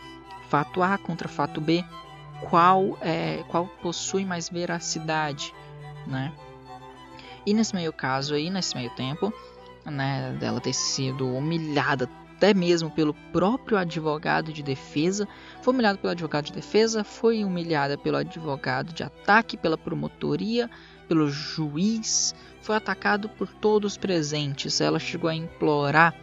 Fato 0.50 0.82
A 0.82 0.98
contra 0.98 1.28
fato 1.28 1.60
B, 1.60 1.84
qual 2.50 2.98
é 3.02 3.44
qual 3.48 3.68
possui 3.82 4.26
mais 4.26 4.50
veracidade, 4.50 5.54
né? 6.08 6.32
E 7.46 7.54
nesse 7.54 7.76
meio 7.76 7.92
caso 7.92 8.36
aí, 8.36 8.50
nesse 8.50 8.76
meio 8.76 8.90
tempo, 8.92 9.34
né, 9.86 10.36
dela 10.40 10.62
ter 10.62 10.74
sido 10.74 11.28
humilhada 11.28 12.10
até 12.44 12.54
mesmo 12.54 12.92
pelo 12.92 13.14
próprio 13.32 13.78
advogado 13.78 14.52
de 14.52 14.62
defesa, 14.62 15.26
foi 15.62 15.74
humilhada 15.74 15.98
pelo 15.98 16.12
advogado 16.12 16.46
de 16.48 16.52
defesa, 16.52 17.02
foi 17.02 17.42
humilhada 17.46 17.98
pelo 17.98 18.18
advogado 18.18 18.92
de 18.92 19.02
ataque, 19.02 19.56
pela 19.56 19.78
promotoria, 19.78 20.70
pelo 21.08 21.30
juiz, 21.30 22.36
foi 22.62 22.76
atacado 22.76 23.30
por 23.30 23.48
todos 23.48 23.96
presentes. 23.96 24.82
Ela 24.82 25.00
chegou 25.00 25.30
a 25.30 25.34
implorar 25.34 26.14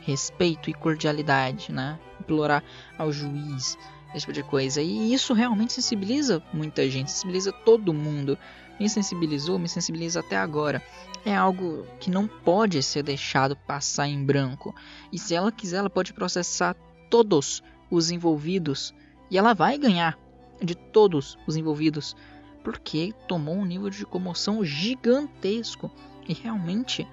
respeito 0.00 0.70
e 0.70 0.72
cordialidade, 0.72 1.70
né? 1.70 1.98
Implorar 2.18 2.64
ao 2.96 3.12
juiz, 3.12 3.76
esse 4.14 4.20
tipo 4.20 4.32
de 4.32 4.42
coisa. 4.42 4.80
E 4.80 5.12
isso 5.12 5.34
realmente 5.34 5.74
sensibiliza 5.74 6.42
muita 6.50 6.88
gente, 6.88 7.10
sensibiliza 7.10 7.52
todo 7.52 7.92
mundo. 7.92 8.38
Me 8.78 8.88
sensibilizou, 8.88 9.58
me 9.58 9.68
sensibiliza 9.68 10.20
até 10.20 10.36
agora. 10.36 10.82
É 11.24 11.34
algo 11.34 11.86
que 11.98 12.10
não 12.10 12.26
pode 12.26 12.82
ser 12.82 13.02
deixado 13.02 13.56
passar 13.56 14.06
em 14.08 14.24
branco. 14.24 14.74
E 15.12 15.18
se 15.18 15.34
ela 15.34 15.50
quiser, 15.50 15.78
ela 15.78 15.90
pode 15.90 16.12
processar 16.12 16.74
todos 17.10 17.62
os 17.90 18.10
envolvidos 18.10 18.94
e 19.30 19.38
ela 19.38 19.54
vai 19.54 19.78
ganhar 19.78 20.18
de 20.62 20.74
todos 20.74 21.38
os 21.46 21.56
envolvidos 21.56 22.16
porque 22.62 23.14
tomou 23.26 23.54
um 23.54 23.64
nível 23.64 23.88
de 23.88 24.04
comoção 24.04 24.64
gigantesco 24.64 25.90
e 26.28 26.34
realmente 26.34 27.06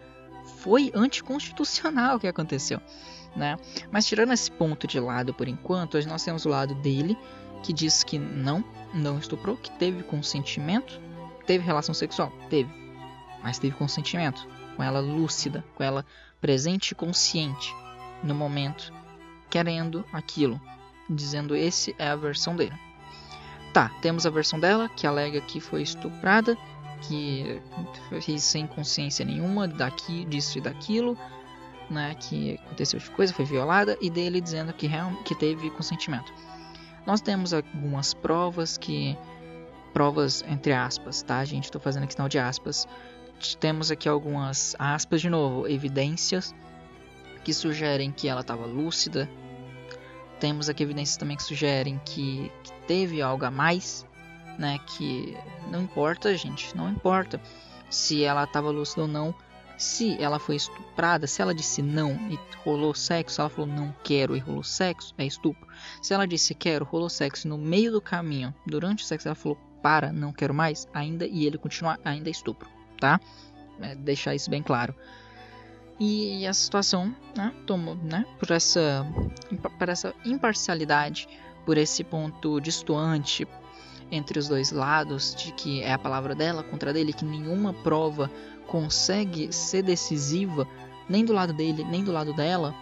foi 0.57 0.91
anticonstitucional 0.93 2.17
o 2.17 2.19
que 2.19 2.27
aconteceu, 2.27 2.81
né? 3.35 3.55
Mas 3.91 4.05
tirando 4.05 4.33
esse 4.33 4.51
ponto 4.51 4.85
de 4.87 4.99
lado 4.99 5.33
por 5.33 5.47
enquanto, 5.47 5.97
nós 6.07 6.23
temos 6.23 6.45
o 6.45 6.49
lado 6.49 6.75
dele 6.75 7.17
que 7.63 7.73
diz 7.73 8.03
que 8.03 8.19
não, 8.19 8.63
não 8.93 9.17
estuprou, 9.17 9.57
que 9.57 9.71
teve 9.71 10.03
consentimento, 10.03 10.99
teve 11.45 11.63
relação 11.63 11.93
sexual, 11.93 12.31
teve, 12.49 12.69
mas 13.43 13.59
teve 13.59 13.75
consentimento, 13.75 14.47
com 14.75 14.83
ela 14.83 14.99
lúcida, 14.99 15.63
com 15.75 15.83
ela 15.83 16.05
presente 16.41 16.91
e 16.91 16.95
consciente 16.95 17.73
no 18.23 18.35
momento 18.35 18.93
querendo 19.49 20.03
aquilo, 20.11 20.59
dizendo 21.09 21.55
esse 21.55 21.95
é 21.97 22.09
a 22.09 22.15
versão 22.15 22.55
dele. 22.55 22.73
Tá, 23.73 23.89
temos 24.01 24.25
a 24.25 24.29
versão 24.29 24.59
dela 24.59 24.89
que 24.89 25.05
alega 25.05 25.41
que 25.41 25.59
foi 25.59 25.81
estuprada, 25.81 26.57
que 27.01 27.61
fez 28.21 28.43
sem 28.43 28.65
consciência 28.65 29.25
nenhuma 29.25 29.67
daqui, 29.67 30.25
disso 30.25 30.57
e 30.57 30.61
daquilo, 30.61 31.17
né, 31.89 32.15
que 32.15 32.59
aconteceu 32.65 32.99
de 32.99 33.09
coisa, 33.11 33.33
foi 33.33 33.45
violada, 33.45 33.97
e 34.01 34.09
dele 34.09 34.41
dizendo 34.41 34.73
que, 34.73 34.89
que 35.23 35.35
teve 35.35 35.69
consentimento. 35.71 36.33
Nós 37.05 37.21
temos 37.21 37.53
algumas 37.53 38.13
provas 38.13 38.77
que. 38.77 39.17
Provas 39.95 40.43
entre 40.45 40.73
aspas, 40.73 41.23
tá, 41.23 41.45
gente? 41.45 41.63
Estou 41.63 41.79
fazendo 41.79 42.11
sinal 42.11 42.27
de 42.27 42.37
aspas. 42.37 42.85
Temos 43.61 43.89
aqui 43.89 44.09
algumas 44.09 44.75
aspas 44.77 45.21
de 45.21 45.29
novo, 45.29 45.65
evidências 45.67 46.53
que 47.45 47.53
sugerem 47.53 48.11
que 48.11 48.27
ela 48.27 48.41
estava 48.41 48.65
lúcida, 48.65 49.29
temos 50.39 50.67
aqui 50.67 50.83
evidências 50.83 51.17
também 51.17 51.37
que 51.37 51.43
sugerem 51.43 51.99
que, 52.03 52.51
que 52.63 52.71
teve 52.87 53.21
algo 53.21 53.45
a 53.45 53.51
mais, 53.51 54.05
né? 54.59 54.79
Que 54.85 55.37
não 55.71 55.83
importa, 55.83 56.35
gente, 56.35 56.75
não 56.75 56.89
importa 56.89 57.39
se 57.89 58.23
ela 58.23 58.43
estava 58.43 58.69
lúcida 58.69 59.03
ou 59.03 59.07
não. 59.07 59.33
Se 59.77 60.21
ela 60.21 60.39
foi 60.39 60.55
estuprada, 60.55 61.27
se 61.27 61.41
ela 61.41 61.53
disse 61.53 61.81
não 61.81 62.11
e 62.29 62.39
rolou 62.63 62.93
sexo, 62.93 63.41
ela 63.41 63.49
falou 63.49 63.69
não 63.69 63.93
quero 64.03 64.35
e 64.35 64.39
rolou 64.39 64.63
sexo, 64.63 65.13
é 65.17 65.25
estupro. 65.25 65.67
Se 66.01 66.13
ela 66.13 66.25
disse 66.25 66.55
quero, 66.55 66.85
rolou 66.85 67.09
sexo 67.09 67.47
no 67.47 67.57
meio 67.57 67.91
do 67.91 68.01
caminho, 68.01 68.53
durante 68.65 69.03
o 69.03 69.07
sexo 69.07 69.27
ela 69.27 69.35
falou 69.35 69.57
para, 69.85 70.11
não 70.11 70.33
quero 70.33 70.51
mais, 70.51 70.87
ainda 70.91 71.27
e 71.27 71.45
ele 71.45 71.59
continuar, 71.59 71.99
ainda 72.03 72.27
é 72.27 72.31
estupro, 72.31 72.67
tá? 72.99 73.19
É, 73.79 73.93
deixar 73.93 74.33
isso 74.33 74.49
bem 74.49 74.63
claro. 74.63 74.95
E 75.99 76.43
a 76.47 76.53
situação, 76.55 77.15
né, 77.37 77.53
tomou, 77.67 77.93
né, 77.93 78.25
por 78.39 78.49
essa, 78.49 79.05
por 79.77 79.87
essa 79.87 80.11
imparcialidade, 80.25 81.27
por 81.67 81.77
esse 81.77 82.03
ponto 82.03 82.59
distoante 82.59 83.47
entre 84.09 84.39
os 84.39 84.47
dois 84.47 84.71
lados, 84.71 85.35
de 85.35 85.51
que 85.51 85.83
é 85.83 85.93
a 85.93 85.99
palavra 85.99 86.33
dela 86.33 86.63
contra 86.63 86.91
dele, 86.91 87.13
que 87.13 87.23
nenhuma 87.23 87.71
prova 87.71 88.31
consegue 88.65 89.53
ser 89.53 89.83
decisiva, 89.83 90.67
nem 91.07 91.23
do 91.23 91.31
lado 91.31 91.53
dele, 91.53 91.83
nem 91.83 92.03
do 92.03 92.11
lado 92.11 92.33
dela, 92.33 92.73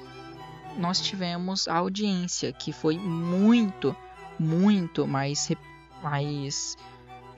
nós 0.77 1.01
tivemos 1.01 1.67
a 1.67 1.75
audiência, 1.75 2.53
que 2.53 2.71
foi 2.71 2.97
muito, 2.97 3.93
muito 4.39 5.05
mais, 5.05 5.51
mais 6.01 6.77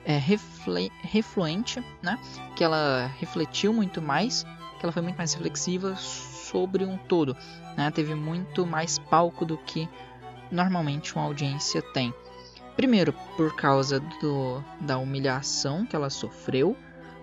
é, 0.06 0.16
refle, 0.16 0.90
refluente, 1.02 1.84
né? 2.00 2.18
que 2.54 2.64
ela 2.64 3.10
refletiu 3.18 3.72
muito 3.72 4.00
mais 4.00 4.46
que 4.78 4.84
ela 4.84 4.92
foi 4.92 5.02
muito 5.02 5.16
mais 5.16 5.34
reflexiva 5.34 5.96
sobre 5.96 6.84
um 6.84 6.96
todo, 6.96 7.36
né? 7.76 7.90
Teve 7.90 8.14
muito 8.14 8.66
mais 8.66 8.98
palco 8.98 9.44
do 9.44 9.56
que 9.56 9.88
normalmente 10.50 11.14
uma 11.14 11.24
audiência 11.24 11.80
tem. 11.80 12.14
Primeiro, 12.76 13.12
por 13.36 13.56
causa 13.56 13.98
do, 13.98 14.62
da 14.80 14.98
humilhação 14.98 15.86
que 15.86 15.96
ela 15.96 16.10
sofreu, 16.10 16.76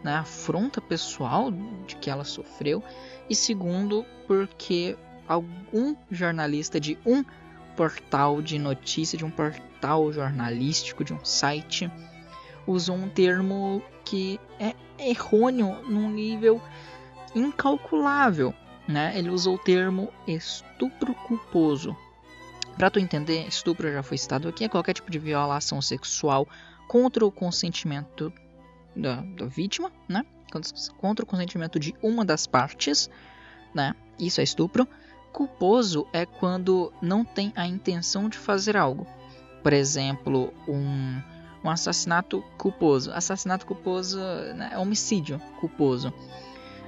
né? 0.04 0.16
afronta 0.16 0.82
pessoal 0.82 1.52
de 1.86 1.96
que 1.96 2.10
ela 2.10 2.24
sofreu, 2.24 2.84
e 3.30 3.36
segundo, 3.36 4.04
porque 4.28 4.98
algum 5.28 5.96
jornalista 6.10 6.80
de 6.80 6.98
um 7.06 7.24
portal 7.78 8.42
de 8.42 8.58
notícia, 8.58 9.18
de 9.18 9.24
um 9.24 9.30
portal 9.30 10.12
jornalístico, 10.12 11.04
de 11.04 11.14
um 11.14 11.24
site, 11.24 11.90
usou 12.66 12.96
um 12.96 13.10
termo 13.10 13.82
que 14.06 14.40
é 14.60 14.74
errôneo 14.98 15.84
num 15.90 16.10
nível 16.10 16.62
incalculável. 17.36 18.54
Né? 18.88 19.18
Ele 19.18 19.30
usou 19.30 19.56
o 19.56 19.60
termo 19.60 20.12
estupro 20.28 21.14
culposo. 21.14 21.96
Para 22.78 22.90
tu 22.90 23.00
entender, 23.00 23.48
estupro 23.48 23.92
já 23.92 24.02
foi 24.02 24.18
citado 24.18 24.48
aqui, 24.48 24.66
é 24.66 24.70
qualquer 24.70 24.94
tipo 24.94 25.12
de 25.12 25.20
violação 25.20 25.82
sexual 25.82 26.48
contra 26.88 27.26
o 27.26 27.32
consentimento 27.32 28.34
da, 28.96 29.22
da 29.22 29.46
vítima, 29.46 29.92
né? 30.08 30.26
contra 30.98 31.24
o 31.24 31.28
consentimento 31.28 31.80
de 31.80 31.96
uma 32.02 32.24
das 32.24 32.46
partes, 32.46 33.10
né? 33.74 33.96
Isso 34.20 34.40
é 34.40 34.44
estupro. 34.44 34.88
Culposo 35.32 36.06
é 36.14 36.26
quando 36.26 36.94
não 37.02 37.26
tem 37.26 37.52
a 37.56 37.66
intenção 37.66 38.30
de 38.30 38.38
fazer 38.38 38.78
algo. 38.78 39.08
Por 39.64 39.74
exemplo, 39.74 40.54
um, 40.68 41.20
um 41.64 41.70
assassinato 41.70 42.44
culposo. 42.58 43.12
Assassinato 43.12 43.66
culposo 43.66 44.20
né, 44.56 44.72
é 44.74 44.78
homicídio 44.78 45.40
culposo 45.60 46.14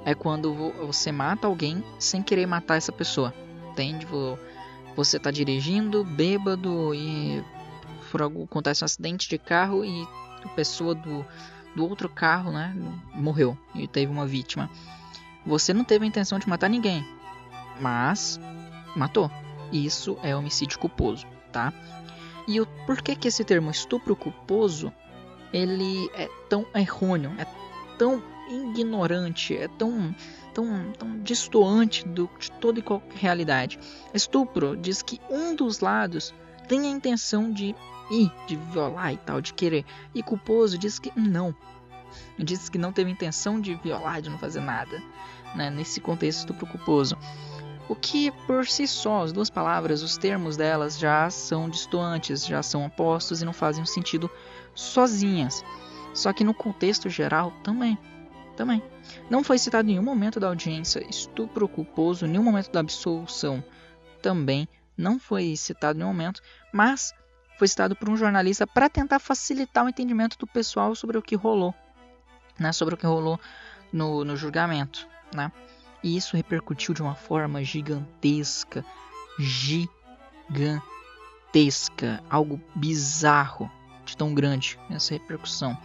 é 0.05 0.13
quando 0.13 0.53
você 0.53 1.11
mata 1.11 1.47
alguém 1.47 1.83
sem 1.97 2.21
querer 2.21 2.45
matar 2.45 2.77
essa 2.77 2.91
pessoa. 2.91 3.33
Entende? 3.71 4.07
Você 4.95 5.17
está 5.17 5.31
dirigindo 5.31 6.05
bêbado 6.05 6.93
e 6.93 7.43
por 8.11 8.21
algum, 8.21 8.43
acontece 8.43 8.83
um 8.83 8.85
acidente 8.85 9.27
de 9.27 9.37
carro 9.37 9.83
e 9.83 10.07
a 10.43 10.47
pessoa 10.49 10.93
do, 10.95 11.25
do 11.75 11.83
outro 11.83 12.07
carro 12.07 12.51
né, 12.51 12.73
morreu 13.13 13.57
e 13.73 13.87
teve 13.87 14.11
uma 14.11 14.27
vítima. 14.27 14.69
Você 15.45 15.73
não 15.73 15.83
teve 15.83 16.05
a 16.05 16.07
intenção 16.07 16.39
de 16.39 16.47
matar 16.47 16.69
ninguém, 16.69 17.05
mas 17.81 18.39
matou. 18.95 19.29
Isso 19.73 20.17
é 20.23 20.35
homicídio 20.35 20.79
culposo, 20.79 21.25
tá? 21.51 21.73
E 22.47 22.61
o, 22.61 22.65
por 22.85 23.01
que, 23.01 23.15
que 23.15 23.27
esse 23.27 23.43
termo 23.43 23.71
estupro 23.71 24.15
culposo 24.15 24.93
ele 25.51 26.09
é 26.13 26.29
tão 26.49 26.65
errôneo, 26.75 27.33
é 27.37 27.45
tão 27.97 28.21
ignorante, 28.49 29.55
é 29.55 29.67
tão, 29.67 30.13
tão, 30.53 30.91
tão 30.97 31.19
distoante 31.19 32.07
do, 32.07 32.29
de 32.39 32.51
toda 32.51 32.79
e 32.79 32.83
qualquer 32.83 33.17
realidade. 33.17 33.79
Estupro 34.13 34.75
diz 34.75 35.01
que 35.01 35.19
um 35.29 35.55
dos 35.55 35.79
lados 35.79 36.33
tem 36.67 36.81
a 36.81 36.89
intenção 36.89 37.51
de 37.51 37.75
ir, 38.11 38.31
de 38.47 38.55
violar 38.55 39.13
e 39.13 39.17
tal, 39.17 39.41
de 39.41 39.53
querer. 39.53 39.85
E 40.13 40.21
culposo 40.21 40.77
diz 40.77 40.99
que 40.99 41.11
não. 41.15 41.55
Diz 42.37 42.69
que 42.69 42.77
não 42.77 42.91
teve 42.91 43.11
intenção 43.11 43.59
de 43.59 43.75
violar, 43.75 44.21
de 44.21 44.29
não 44.29 44.37
fazer 44.37 44.61
nada. 44.61 45.01
Né? 45.55 45.69
Nesse 45.69 45.99
contexto, 45.99 46.39
estupro 46.39 46.67
culposo. 46.67 47.17
O 47.87 47.95
que 47.95 48.31
por 48.47 48.65
si 48.67 48.87
só, 48.87 49.23
as 49.23 49.31
duas 49.31 49.49
palavras, 49.49 50.01
os 50.01 50.17
termos 50.17 50.57
delas 50.57 50.97
já 50.97 51.29
são 51.29 51.69
distoantes, 51.69 52.45
já 52.45 52.63
são 52.63 52.85
opostos 52.85 53.41
e 53.41 53.45
não 53.45 53.53
fazem 53.53 53.83
um 53.83 53.85
sentido 53.85 54.29
sozinhas. 54.73 55.63
Só 56.13 56.33
que 56.33 56.43
no 56.43 56.53
contexto 56.53 57.09
geral 57.09 57.51
também 57.63 57.97
também. 58.55 58.81
Não 59.29 59.43
foi 59.43 59.57
citado 59.57 59.87
em 59.87 59.91
nenhum 59.91 60.03
momento 60.03 60.39
da 60.39 60.47
audiência 60.47 61.05
estupro 61.09 61.67
culposo, 61.67 62.25
nenhum 62.25 62.43
momento 62.43 62.71
da 62.71 62.79
absolução 62.79 63.63
também 64.21 64.67
não 64.97 65.19
foi 65.19 65.55
citado 65.55 65.97
em 65.97 65.99
nenhum 65.99 66.11
momento, 66.11 66.41
mas 66.73 67.13
foi 67.57 67.67
citado 67.67 67.95
por 67.95 68.09
um 68.09 68.17
jornalista 68.17 68.65
para 68.65 68.89
tentar 68.89 69.19
facilitar 69.19 69.85
o 69.85 69.89
entendimento 69.89 70.37
do 70.37 70.47
pessoal 70.47 70.95
sobre 70.95 71.17
o 71.17 71.21
que 71.21 71.35
rolou, 71.35 71.75
né, 72.59 72.71
sobre 72.71 72.95
o 72.95 72.97
que 72.97 73.05
rolou 73.05 73.39
no, 73.91 74.25
no 74.25 74.35
julgamento, 74.35 75.07
né? 75.33 75.51
E 76.05 76.15
isso 76.15 76.37
repercutiu 76.37 76.93
de 76.93 77.01
uma 77.01 77.15
forma 77.15 77.63
gigantesca, 77.63 78.85
gigantesca, 79.39 79.89
algo 82.29 82.61
bizarro 82.75 83.67
de 84.05 84.15
tão 84.15 84.31
grande 84.31 84.77
essa 84.91 85.15
repercussão, 85.15 85.75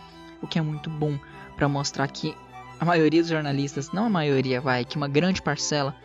o 0.43 0.47
que 0.47 0.59
é 0.59 0.63
muito 0.63 0.91
bom 0.91 1.19
para 1.57 1.67
mostrar 1.67 2.07
que 2.09 2.37
a 2.79 2.85
maioria 2.85 3.23
dos 3.23 3.31
jornalistas, 3.31 3.93
não 3.93 4.05
a 4.05 4.11
maioria, 4.11 4.61
vai, 4.61 4.85
que 4.85 4.99
uma 4.99 5.09
grande 5.09 5.41
parcela 5.41 5.97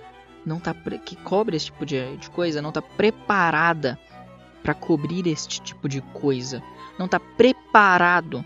não 0.45 0.61
tá 0.61 0.74
que 1.03 1.18
cobre 1.18 1.57
esse 1.57 1.66
tipo 1.66 1.86
de, 1.86 2.16
de 2.16 2.30
coisa, 2.30 2.61
não 2.61 2.72
tá 2.72 2.82
preparada 2.82 3.99
para 4.63 4.74
cobrir 4.74 5.28
este 5.28 5.59
tipo 5.61 5.89
de 5.89 5.99
coisa, 6.01 6.63
não 6.97 7.09
tá 7.09 7.20
preparado 7.20 8.45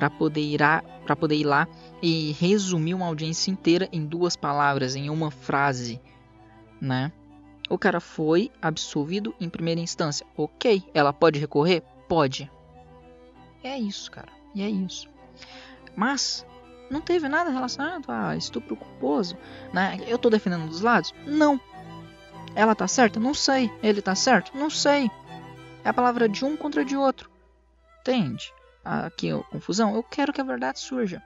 para 0.00 0.08
poder 0.08 0.40
ir 0.40 0.60
para 1.04 1.14
poder 1.14 1.34
ir 1.34 1.44
lá 1.44 1.68
e 2.00 2.32
resumir 2.40 2.94
uma 2.94 3.04
audiência 3.04 3.50
inteira 3.50 3.86
em 3.92 4.06
duas 4.06 4.34
palavras, 4.34 4.96
em 4.96 5.10
uma 5.10 5.30
frase, 5.30 6.00
né? 6.80 7.12
O 7.68 7.76
cara 7.76 8.00
foi 8.00 8.50
absolvido 8.62 9.34
em 9.38 9.50
primeira 9.50 9.78
instância. 9.78 10.26
OK, 10.34 10.82
ela 10.94 11.12
pode 11.12 11.38
recorrer? 11.38 11.82
Pode. 12.08 12.50
É 13.62 13.78
isso, 13.78 14.10
cara. 14.10 14.32
E 14.54 14.62
é 14.62 14.70
isso. 14.70 15.06
Mas 15.94 16.46
não 16.90 17.02
teve 17.02 17.28
nada 17.28 17.50
relacionado 17.50 18.06
a 18.08 18.34
estupro 18.34 18.76
culposo. 18.76 19.36
Né? 19.70 19.98
Eu 20.06 20.16
tô 20.16 20.30
defendendo 20.30 20.66
dos 20.66 20.80
lados? 20.80 21.12
Não. 21.26 21.60
Ela 22.54 22.74
tá 22.74 22.88
certa? 22.88 23.20
Não 23.20 23.34
sei. 23.34 23.70
Ele 23.82 24.00
tá 24.00 24.14
certo? 24.14 24.56
Não 24.56 24.70
sei. 24.70 25.10
É 25.84 25.90
a 25.90 25.94
palavra 25.94 26.26
de 26.26 26.42
um 26.42 26.56
contra 26.56 26.86
de 26.86 26.96
outro. 26.96 27.30
Entende? 28.00 28.50
Aqui 28.84 29.30
confusão. 29.50 29.94
Eu 29.94 30.02
quero 30.02 30.32
que 30.32 30.40
a 30.40 30.44
verdade 30.44 30.78
surja. 30.78 31.22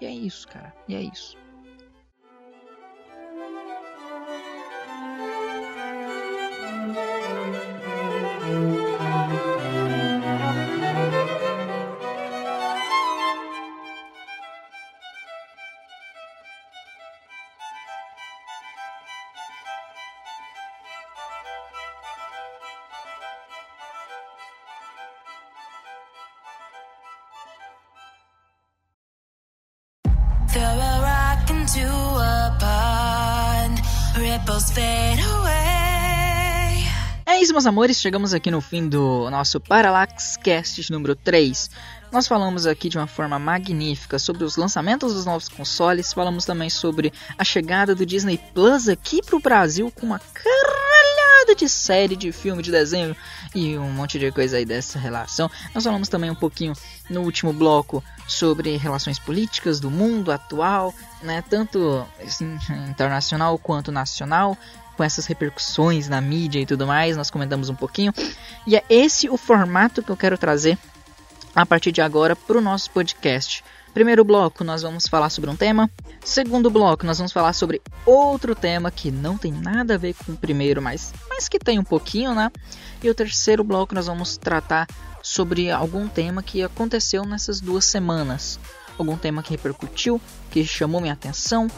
E 0.00 0.06
é 0.06 0.10
isso, 0.10 0.46
cara. 0.48 0.74
E 0.86 0.94
é 0.94 1.02
isso. 1.02 1.36
Meus 37.58 37.66
amores, 37.66 38.00
chegamos 38.00 38.32
aqui 38.32 38.52
no 38.52 38.60
fim 38.60 38.88
do 38.88 39.28
nosso 39.30 39.58
Parallax 39.58 40.36
Cast 40.36 40.92
número 40.92 41.16
3. 41.16 41.68
Nós 42.12 42.28
falamos 42.28 42.66
aqui 42.66 42.88
de 42.88 42.96
uma 42.96 43.08
forma 43.08 43.36
magnífica 43.36 44.16
sobre 44.16 44.44
os 44.44 44.56
lançamentos 44.56 45.12
dos 45.12 45.26
novos 45.26 45.48
consoles, 45.48 46.12
falamos 46.12 46.44
também 46.44 46.70
sobre 46.70 47.12
a 47.36 47.42
chegada 47.42 47.96
do 47.96 48.06
Disney 48.06 48.38
Plus 48.54 48.88
aqui 48.88 49.20
para 49.20 49.34
o 49.34 49.40
Brasil 49.40 49.90
com 49.90 50.06
uma 50.06 50.20
caralhada 50.20 51.56
de 51.56 51.68
série, 51.68 52.14
de 52.14 52.30
filme, 52.30 52.62
de 52.62 52.70
desenho 52.70 53.16
e 53.52 53.76
um 53.76 53.90
monte 53.90 54.20
de 54.20 54.30
coisa 54.30 54.58
aí 54.58 54.64
dessa 54.64 54.96
relação. 54.96 55.50
Nós 55.74 55.82
falamos 55.82 56.08
também 56.08 56.30
um 56.30 56.36
pouquinho 56.36 56.74
no 57.10 57.22
último 57.22 57.52
bloco 57.52 58.04
sobre 58.28 58.76
relações 58.76 59.18
políticas 59.18 59.80
do 59.80 59.90
mundo 59.90 60.30
atual, 60.30 60.94
né, 61.24 61.42
tanto 61.50 62.06
assim, 62.24 62.56
internacional 62.88 63.58
quanto 63.58 63.90
nacional 63.90 64.56
com 64.98 65.04
essas 65.04 65.26
repercussões 65.26 66.08
na 66.08 66.20
mídia 66.20 66.58
e 66.58 66.66
tudo 66.66 66.84
mais, 66.84 67.16
nós 67.16 67.30
comentamos 67.30 67.68
um 67.68 67.74
pouquinho. 67.76 68.12
E 68.66 68.74
é 68.74 68.82
esse 68.90 69.28
o 69.30 69.36
formato 69.36 70.02
que 70.02 70.10
eu 70.10 70.16
quero 70.16 70.36
trazer 70.36 70.76
a 71.54 71.64
partir 71.64 71.92
de 71.92 72.00
agora 72.00 72.34
para 72.34 72.58
o 72.58 72.60
nosso 72.60 72.90
podcast. 72.90 73.64
Primeiro 73.94 74.24
bloco, 74.24 74.64
nós 74.64 74.82
vamos 74.82 75.06
falar 75.06 75.30
sobre 75.30 75.50
um 75.50 75.56
tema. 75.56 75.88
Segundo 76.24 76.68
bloco, 76.68 77.06
nós 77.06 77.16
vamos 77.16 77.32
falar 77.32 77.52
sobre 77.52 77.80
outro 78.04 78.56
tema 78.56 78.90
que 78.90 79.12
não 79.12 79.38
tem 79.38 79.52
nada 79.52 79.94
a 79.94 79.98
ver 79.98 80.14
com 80.14 80.32
o 80.32 80.36
primeiro, 80.36 80.82
mas, 80.82 81.14
mas 81.30 81.48
que 81.48 81.60
tem 81.60 81.78
um 81.78 81.84
pouquinho, 81.84 82.34
né? 82.34 82.50
E 83.00 83.08
o 83.08 83.14
terceiro 83.14 83.62
bloco, 83.62 83.94
nós 83.94 84.08
vamos 84.08 84.36
tratar 84.36 84.88
sobre 85.22 85.70
algum 85.70 86.08
tema 86.08 86.42
que 86.42 86.60
aconteceu 86.60 87.24
nessas 87.24 87.60
duas 87.60 87.84
semanas. 87.84 88.58
Algum 88.98 89.16
tema 89.16 89.44
que 89.44 89.50
repercutiu, 89.50 90.20
que 90.50 90.64
chamou 90.64 91.00
minha 91.00 91.12
atenção 91.12 91.68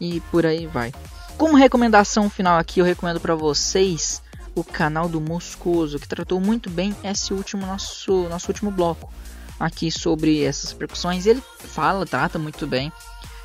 e 0.00 0.20
por 0.30 0.46
aí 0.46 0.68
vai. 0.68 0.92
Como 1.40 1.56
recomendação 1.56 2.28
final 2.28 2.58
aqui, 2.58 2.80
eu 2.80 2.84
recomendo 2.84 3.18
para 3.18 3.34
vocês 3.34 4.22
o 4.54 4.62
canal 4.62 5.08
do 5.08 5.22
Moscoso, 5.22 5.98
que 5.98 6.06
tratou 6.06 6.38
muito 6.38 6.68
bem 6.68 6.94
esse 7.02 7.32
último 7.32 7.64
nosso, 7.64 8.28
nosso 8.28 8.48
último 8.48 8.70
bloco 8.70 9.10
aqui 9.58 9.90
sobre 9.90 10.44
essas 10.44 10.74
percussões. 10.74 11.24
Ele 11.24 11.42
fala, 11.60 12.04
trata 12.04 12.38
muito 12.38 12.66
bem, 12.66 12.92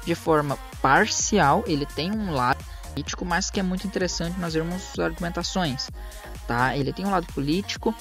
de 0.05 0.13
forma 0.13 0.59
parcial. 0.81 1.63
Ele 1.65 1.85
tem 1.85 2.11
um 2.11 2.33
lado 2.33 2.61
político, 2.89 3.23
mas 3.23 3.49
que 3.49 3.61
é 3.61 3.63
muito 3.63 3.87
interessante 3.87 4.37
nós 4.41 4.53
vermos 4.53 4.99
argumentações, 4.99 5.89
tá? 6.45 6.75
Ele 6.75 6.91
tem 6.91 7.05
um 7.05 7.11
lado 7.11 7.27
político 7.27 7.95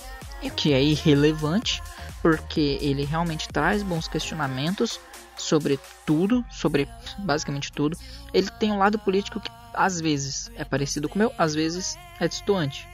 que 0.56 0.72
é 0.72 0.82
irrelevante, 0.82 1.80
porque 2.20 2.78
ele 2.80 3.04
realmente 3.04 3.48
traz 3.48 3.80
bons 3.84 4.08
questionamentos 4.08 4.98
sobre 5.36 5.78
tudo, 6.04 6.44
sobre 6.50 6.88
basicamente 7.18 7.70
tudo. 7.70 7.96
Ele 8.32 8.50
tem 8.58 8.72
um 8.72 8.78
lado 8.78 8.98
político 8.98 9.38
que 9.38 9.63
às 9.74 10.00
vezes 10.00 10.50
é 10.56 10.64
parecido 10.64 11.08
com 11.08 11.16
o 11.16 11.18
meu, 11.18 11.32
às 11.38 11.54
vezes 11.54 11.98
é 12.20 12.28
distante. 12.28 12.86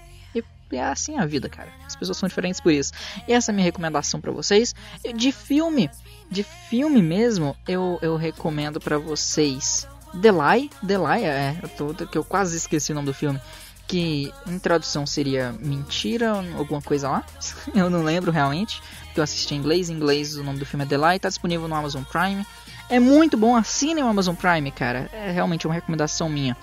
E 0.73 0.77
é 0.77 0.85
assim 0.85 1.19
a 1.19 1.27
vida, 1.27 1.49
cara. 1.49 1.69
As 1.85 1.97
pessoas 1.97 2.17
são 2.17 2.29
diferentes 2.29 2.61
por 2.61 2.73
isso. 2.73 2.93
E 3.27 3.33
essa 3.33 3.51
é 3.51 3.53
a 3.53 3.55
minha 3.55 3.65
recomendação 3.65 4.21
para 4.21 4.31
vocês. 4.31 4.75
De 5.17 5.33
filme, 5.33 5.91
de 6.31 6.43
filme 6.43 7.03
mesmo, 7.03 7.57
eu, 7.67 7.99
eu 8.01 8.17
recomendo 8.17 8.81
para 8.81 8.97
vocês 8.97 9.89
Delay, 10.15 10.71
Delay, 10.83 11.25
é, 11.25 11.59
eu 11.63 11.69
tô, 11.69 12.07
que 12.07 12.19
eu 12.19 12.25
quase 12.25 12.57
esqueci 12.57 12.93
o 12.93 12.95
nome 12.95 13.07
do 13.07 13.15
filme. 13.15 13.41
Que 13.87 14.33
em 14.47 14.59
tradução 14.61 15.05
seria 15.05 15.53
Mentira, 15.53 16.33
alguma 16.57 16.81
coisa 16.81 17.09
lá. 17.09 17.25
eu 17.75 17.91
não 17.91 18.05
lembro 18.05 18.31
realmente, 18.31 18.81
porque 19.07 19.19
eu 19.19 19.25
assisti 19.25 19.55
em 19.55 19.59
inglês. 19.59 19.91
Em 19.91 19.95
inglês 19.95 20.37
o 20.37 20.45
nome 20.45 20.61
do 20.61 20.67
filme 20.67 20.85
é 20.85 20.89
Delay, 20.89 21.19
tá 21.19 21.29
disponível 21.29 21.67
no 21.67 21.75
Amazon 21.75 22.05
Prime. 22.05 22.47
É 22.91 22.99
muito 22.99 23.37
bom, 23.37 23.55
assinem 23.55 24.03
o 24.03 24.09
Amazon 24.09 24.35
Prime, 24.35 24.69
cara. 24.73 25.09
É 25.13 25.31
realmente 25.31 25.65
uma 25.65 25.73
recomendação 25.73 26.29
minha. 26.29 26.57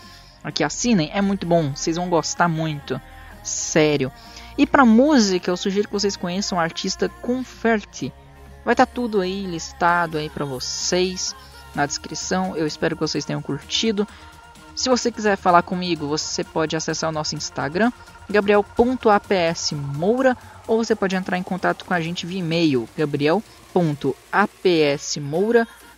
Aqui, 0.43 0.61
assinem, 0.61 1.09
é 1.13 1.21
muito 1.21 1.47
bom, 1.47 1.73
vocês 1.73 1.95
vão 1.95 2.09
gostar 2.09 2.49
muito 2.49 2.99
sério. 3.41 4.11
E 4.57 4.67
para 4.67 4.85
música, 4.85 5.49
eu 5.49 5.55
sugiro 5.55 5.87
que 5.87 5.93
vocês 5.93 6.17
conheçam 6.17 6.57
o 6.57 6.61
artista 6.61 7.07
Conferti. 7.07 8.11
Vai 8.65 8.73
estar 8.73 8.85
tá 8.85 8.91
tudo 8.93 9.21
aí 9.21 9.45
listado 9.45 10.17
aí 10.17 10.29
para 10.29 10.43
vocês 10.43 11.33
na 11.73 11.85
descrição. 11.85 12.57
Eu 12.57 12.67
espero 12.67 12.97
que 12.97 13.01
vocês 13.01 13.23
tenham 13.23 13.41
curtido. 13.41 14.05
Se 14.75 14.89
você 14.89 15.09
quiser 15.09 15.37
falar 15.37 15.61
comigo, 15.61 16.07
você 16.07 16.43
pode 16.43 16.75
acessar 16.75 17.09
o 17.09 17.13
nosso 17.13 17.35
Instagram, 17.35 17.89
gabriel.apsmoura, 18.29 20.35
ou 20.67 20.83
você 20.83 20.93
pode 20.93 21.15
entrar 21.15 21.37
em 21.37 21.43
contato 21.43 21.85
com 21.85 21.93
a 21.93 22.01
gente 22.01 22.25
via 22.25 22.39
e-mail, 22.39 22.89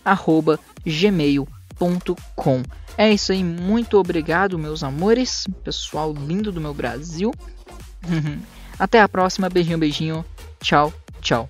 gabriel.apsmoura.gmail.com. 0.04 2.62
É 2.96 3.12
isso 3.12 3.32
aí, 3.32 3.42
muito 3.42 3.98
obrigado, 3.98 4.58
meus 4.58 4.82
amores, 4.82 5.46
pessoal 5.64 6.12
lindo 6.12 6.52
do 6.52 6.60
meu 6.60 6.74
Brasil. 6.74 7.32
Até 8.78 9.00
a 9.00 9.08
próxima, 9.08 9.48
beijinho, 9.48 9.78
beijinho, 9.78 10.24
tchau, 10.60 10.92
tchau. 11.20 11.48